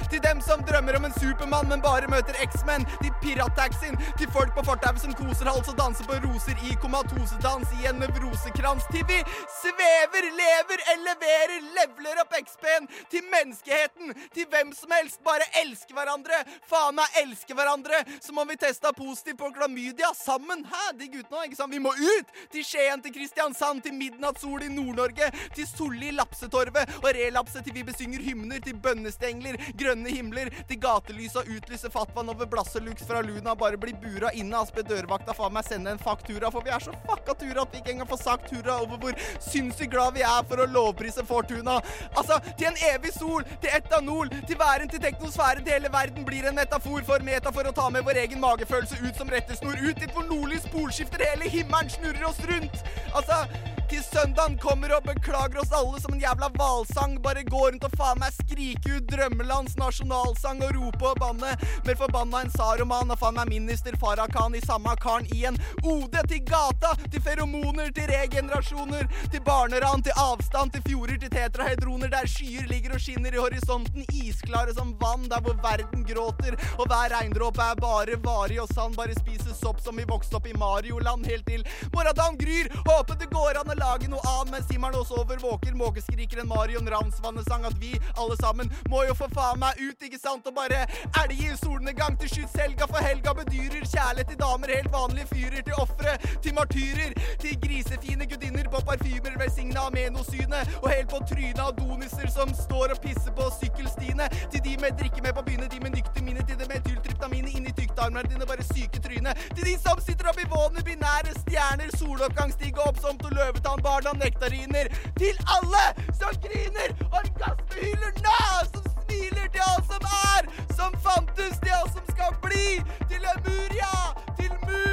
til 0.08 0.20
dem 0.24 0.40
som 0.40 0.62
drømmer 0.64 0.96
om 0.96 1.04
en 1.04 1.14
supermann, 1.20 1.68
men 1.68 1.82
bare 1.84 2.08
møter 2.08 2.36
eksmenn, 2.42 2.86
de 3.02 3.10
til 3.22 3.40
pirattaxien, 3.58 3.96
til 4.18 4.30
folk 4.30 4.54
på 4.54 4.62
fortauet 4.66 5.00
som 5.02 5.14
koser 5.18 5.48
hals 5.50 5.68
og 5.70 5.76
danser 5.78 6.06
på 6.06 6.18
roser 6.22 6.58
i 6.68 6.76
komatosedans 6.82 7.72
i 7.80 7.88
en 7.90 7.98
nevrosekrans, 8.02 8.86
til 8.92 9.04
vi 9.08 9.18
svever, 9.58 10.28
lever, 10.38 10.82
eleverer, 10.94 11.66
levler 11.76 12.22
opp 12.22 12.36
XP-en, 12.38 12.88
til 13.10 13.26
menneskeheten, 13.32 14.14
til 14.34 14.46
hvem 14.52 14.72
som 14.76 14.94
helst, 14.94 15.20
bare 15.26 15.46
elsker 15.62 15.96
hverandre, 15.96 16.38
faen 16.70 16.98
meg 16.98 17.18
elsker 17.22 17.58
hverandre, 17.58 18.02
som 18.24 18.38
om 18.38 18.48
vi 18.48 18.58
testa 18.60 18.92
positivt 18.96 19.40
på 19.42 19.50
klamydia 19.56 20.12
sammen, 20.16 20.64
hæ, 20.68 20.84
de 21.00 21.10
guttene, 21.16 21.48
ikke 21.48 21.58
sant, 21.58 21.74
vi 21.74 21.82
må 21.82 21.94
ut, 21.94 22.34
til 22.52 22.66
Skien, 22.66 23.02
til 23.02 23.14
Kristiansand, 23.16 23.82
til 23.84 23.96
midnattssol 23.98 24.66
i 24.66 24.70
Nord-Norge, 24.72 25.32
til 25.56 25.68
Solli, 25.68 26.12
Lapsetorvet 26.18 26.98
og 27.02 27.10
relapse 27.14 27.62
til 27.64 27.74
vi 27.74 27.84
besynger 27.86 28.22
hymner, 28.22 28.62
til 28.64 28.78
bønnestengler, 28.82 29.58
grønne 29.78 30.12
himler, 30.12 30.50
til 30.68 30.80
gatelys 30.82 31.36
og 31.38 31.50
utlyse 31.56 31.90
fatwaen 31.92 32.30
over 32.32 32.48
blasselux 32.50 33.04
fra 33.08 33.22
Luna, 33.24 33.47
bare 33.56 33.78
bli 33.80 33.94
bura 34.02 34.32
inne, 34.32 34.60
aspe 34.60 34.82
dørvakta, 34.86 35.34
faen 35.36 35.54
meg 35.54 35.64
sende 35.64 35.92
en 35.94 36.02
faktura, 36.02 36.50
for 36.52 36.64
vi 36.66 36.72
er 36.74 36.82
så 36.84 36.92
fucka 37.06 37.36
tura 37.38 37.62
at 37.62 37.72
vi 37.72 37.82
ikke 37.82 37.94
engang 37.94 38.10
får 38.10 38.22
sagt 38.22 38.52
hurra 38.52 38.80
over 38.82 39.00
hvor 39.02 39.22
sinnssykt 39.44 39.92
glad 39.94 40.16
vi 40.18 40.24
er 40.26 40.44
for 40.50 40.60
å 40.60 40.68
lovprise 40.74 41.24
Fortuna. 41.28 41.78
Altså, 42.16 42.38
til 42.58 42.70
en 42.70 42.82
evig 42.90 43.14
sol, 43.16 43.46
til 43.62 43.72
etanol, 43.78 44.30
til 44.48 44.60
væren, 44.60 44.90
til 44.90 45.02
teknosfæren, 45.02 45.64
til 45.64 45.78
hele 45.78 45.92
verden 45.92 46.26
blir 46.28 46.48
en 46.48 46.58
metafor 46.58 47.04
for 47.08 47.24
meta 47.24 47.52
for 47.54 47.68
å 47.68 47.74
ta 47.74 47.88
med 47.94 48.06
vår 48.06 48.22
egen 48.24 48.42
magefølelse 48.42 49.00
ut 49.04 49.18
som 49.18 49.32
rettesnor, 49.32 49.80
ut 49.80 49.98
dit 50.02 50.14
hvor 50.14 50.28
nordlys 50.28 50.68
polskifter 50.72 51.24
hele 51.30 51.50
himmelen 51.50 51.90
snurrer 51.92 52.30
oss 52.30 52.40
rundt. 52.48 52.84
Altså, 53.14 53.44
til 53.88 54.02
søndagen 54.04 54.58
kommer 54.60 54.92
og 54.92 55.06
beklager 55.06 55.62
oss 55.62 55.70
alle 55.72 56.00
som 56.02 56.12
en 56.12 56.20
jævla 56.20 56.50
hvalsang, 56.58 57.14
bare 57.24 57.44
går 57.46 57.70
rundt 57.70 57.86
og 57.88 57.94
faen 57.96 58.18
meg 58.20 58.34
skrike 58.36 58.98
ut 58.98 59.06
drømmelands 59.08 59.78
nasjonalsang 59.80 60.60
og 60.66 60.74
rope 60.76 61.08
og 61.08 61.22
banne. 61.22 61.54
Mer 61.86 61.96
forbanna 61.96 62.42
enn 62.44 62.52
Saroman 62.52 63.14
og 63.14 63.20
faen 63.22 63.37
meg 63.38 63.52
minister 63.54 63.94
Farrakhan 64.00 64.54
i 64.58 64.60
samme 64.64 64.94
karen 65.02 65.26
i 65.34 65.44
en 65.46 65.58
ode 65.84 66.22
til 66.30 66.40
gata, 66.46 66.94
til 67.12 67.22
feromoner, 67.22 67.90
til 67.94 68.08
regenerasjoner, 68.10 69.06
til 69.32 69.42
barneran, 69.46 70.02
til 70.02 70.16
avstand, 70.18 70.72
til 70.74 70.82
fjorder, 70.88 71.18
til 71.22 71.30
tetrahedroner, 71.30 72.10
der 72.10 72.26
skyer 72.26 72.66
ligger 72.70 72.96
og 72.96 73.02
skinner 73.04 73.34
i 73.34 73.42
horisonten, 73.42 74.06
isklare 74.24 74.74
som 74.74 74.94
vann, 75.00 75.28
der 75.30 75.42
hvor 75.44 75.56
verden 75.62 76.04
gråter, 76.08 76.58
og 76.78 76.88
hver 76.90 77.14
regndråpe 77.14 77.62
er 77.62 77.78
bare 77.82 78.18
varig 78.24 78.60
og 78.62 78.70
sann, 78.74 78.96
bare 78.98 79.14
spiser 79.18 79.54
sopp 79.54 79.82
som 79.84 79.96
vi 79.98 80.06
vokste 80.08 80.38
opp 80.38 80.48
i 80.50 80.56
Marioland, 80.58 81.26
helt 81.30 81.46
til 81.46 81.64
morgendagen 81.94 82.38
gryr, 82.40 82.72
håper 82.88 83.20
det 83.20 83.30
går 83.34 83.60
an 83.62 83.74
å 83.74 83.78
lage 83.78 84.10
noe 84.10 84.22
annet 84.34 84.56
mens 84.56 84.72
himmelen 84.72 84.98
også 84.98 85.20
over 85.22 85.38
våker, 85.42 85.76
måkeskriker 85.78 86.42
en 86.42 86.50
Marion 86.50 86.88
Ravnsvannesang, 86.90 87.66
at 87.68 87.78
vi 87.78 87.94
alle 88.16 88.36
sammen 88.42 88.72
må 88.90 89.04
jo 89.06 89.14
for 89.18 89.30
faen 89.36 89.60
meg 89.62 89.78
ut, 89.78 90.08
ikke 90.08 90.20
sant, 90.20 90.46
og 90.48 90.56
bare 90.56 90.84
elge 91.22 91.52
i 91.52 91.56
solnedgang 91.60 92.18
til 92.18 92.32
skytshelga, 92.34 92.88
for 92.88 93.04
helga 93.04 93.27
bedyrer 93.36 93.84
kjærlighet 93.92 94.28
til 94.32 94.38
damer, 94.42 94.74
helt 94.76 94.92
vanlige 94.92 95.26
fyrer, 95.32 95.62
til 95.68 95.74
ofre, 95.84 96.12
til 96.42 96.54
martyrer, 96.54 97.12
til 97.42 97.60
grisefine 97.64 98.26
gudinner 98.32 98.68
på 98.72 98.82
parfymer, 98.88 99.38
velsigna 99.42 99.84
av 99.86 99.92
menosynet, 99.96 100.74
og 100.82 100.88
helt 100.92 101.10
på 101.12 101.20
trynet 101.30 101.62
av 101.64 101.74
doniser 101.78 102.28
som 102.32 102.54
står 102.64 102.94
og 102.94 103.02
pisser 103.04 103.34
på 103.38 103.48
sykkelstiene, 103.60 104.28
til 104.52 104.64
de 104.66 104.76
med 104.82 104.98
drikke 105.00 105.22
med 105.26 105.36
på 105.38 105.46
byene, 105.48 105.68
de 105.72 105.80
med 105.84 105.96
nyktemine, 105.98 106.46
til 106.48 106.58
det 106.60 106.68
med 106.72 106.84
tyltryptamine 106.88 107.54
inni 107.56 107.72
tyktarmene 107.80 108.28
dine, 108.30 108.48
bare 108.50 108.66
syke 108.72 109.02
tryne, 109.04 109.34
til 109.54 109.64
de 109.64 109.76
som 109.84 110.00
sitter 110.06 110.30
oppi 110.32 110.46
i 110.46 110.50
våne 110.52 110.84
binære 110.90 111.34
stjerner, 111.42 111.94
soloppgang 112.00 112.52
stiger 112.56 112.88
opp 112.88 113.00
som 113.04 113.18
to 113.22 113.32
løvetann, 113.34 113.82
barn 113.84 114.10
nektariner, 114.18 114.88
til 115.18 115.36
alle 115.56 115.84
som 116.20 116.34
griner, 116.44 116.94
orgasmehyller 117.10 118.12
nå, 118.24 118.38
som 118.72 118.84
smiler 118.92 119.48
til 119.54 119.64
alt 119.70 119.92
som 119.92 120.08
er, 120.20 120.52
som 120.76 121.00
fantes, 121.06 121.58
til 121.64 121.74
alt 121.80 121.92
som 121.96 122.07
bli, 122.48 122.66
til 123.10 123.20
Lemuria, 123.26 123.94
til 124.38 124.52
Mu, 124.66 124.84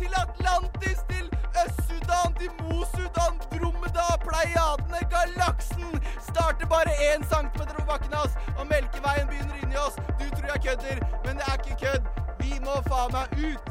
til 0.00 0.12
Atlantis, 0.24 0.98
til 1.12 1.26
Øst-Sudan, 1.62 2.30
til 2.40 2.50
Mo-Sudan, 2.60 3.34
Dromedar, 3.52 4.14
Pleiadene, 4.26 5.00
galaksen. 5.14 5.92
Starter 6.28 6.66
bare 6.74 6.92
én 7.10 7.22
centimeter 7.32 7.74
på 7.80 7.84
bakken 7.92 8.12
av 8.18 8.22
oss, 8.26 8.34
og 8.58 8.64
Melkeveien 8.72 9.26
begynner 9.30 9.56
inni 9.62 9.76
oss. 9.86 9.96
Du 10.20 10.26
tror 10.36 10.48
jeg 10.52 10.60
kødder, 10.66 10.98
men 11.24 11.32
det 11.38 11.44
er 11.50 11.56
ikke 11.58 11.76
kødd. 11.84 12.04
Vi 12.42 12.52
må 12.66 12.74
faen 12.90 13.12
meg 13.16 13.28
ut. 13.50 13.66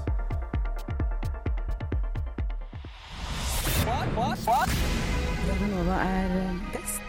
Radio 5.50 5.68
Nova 5.68 5.94
er 5.94 6.26
eh, 6.42 6.56
best. 6.74 7.09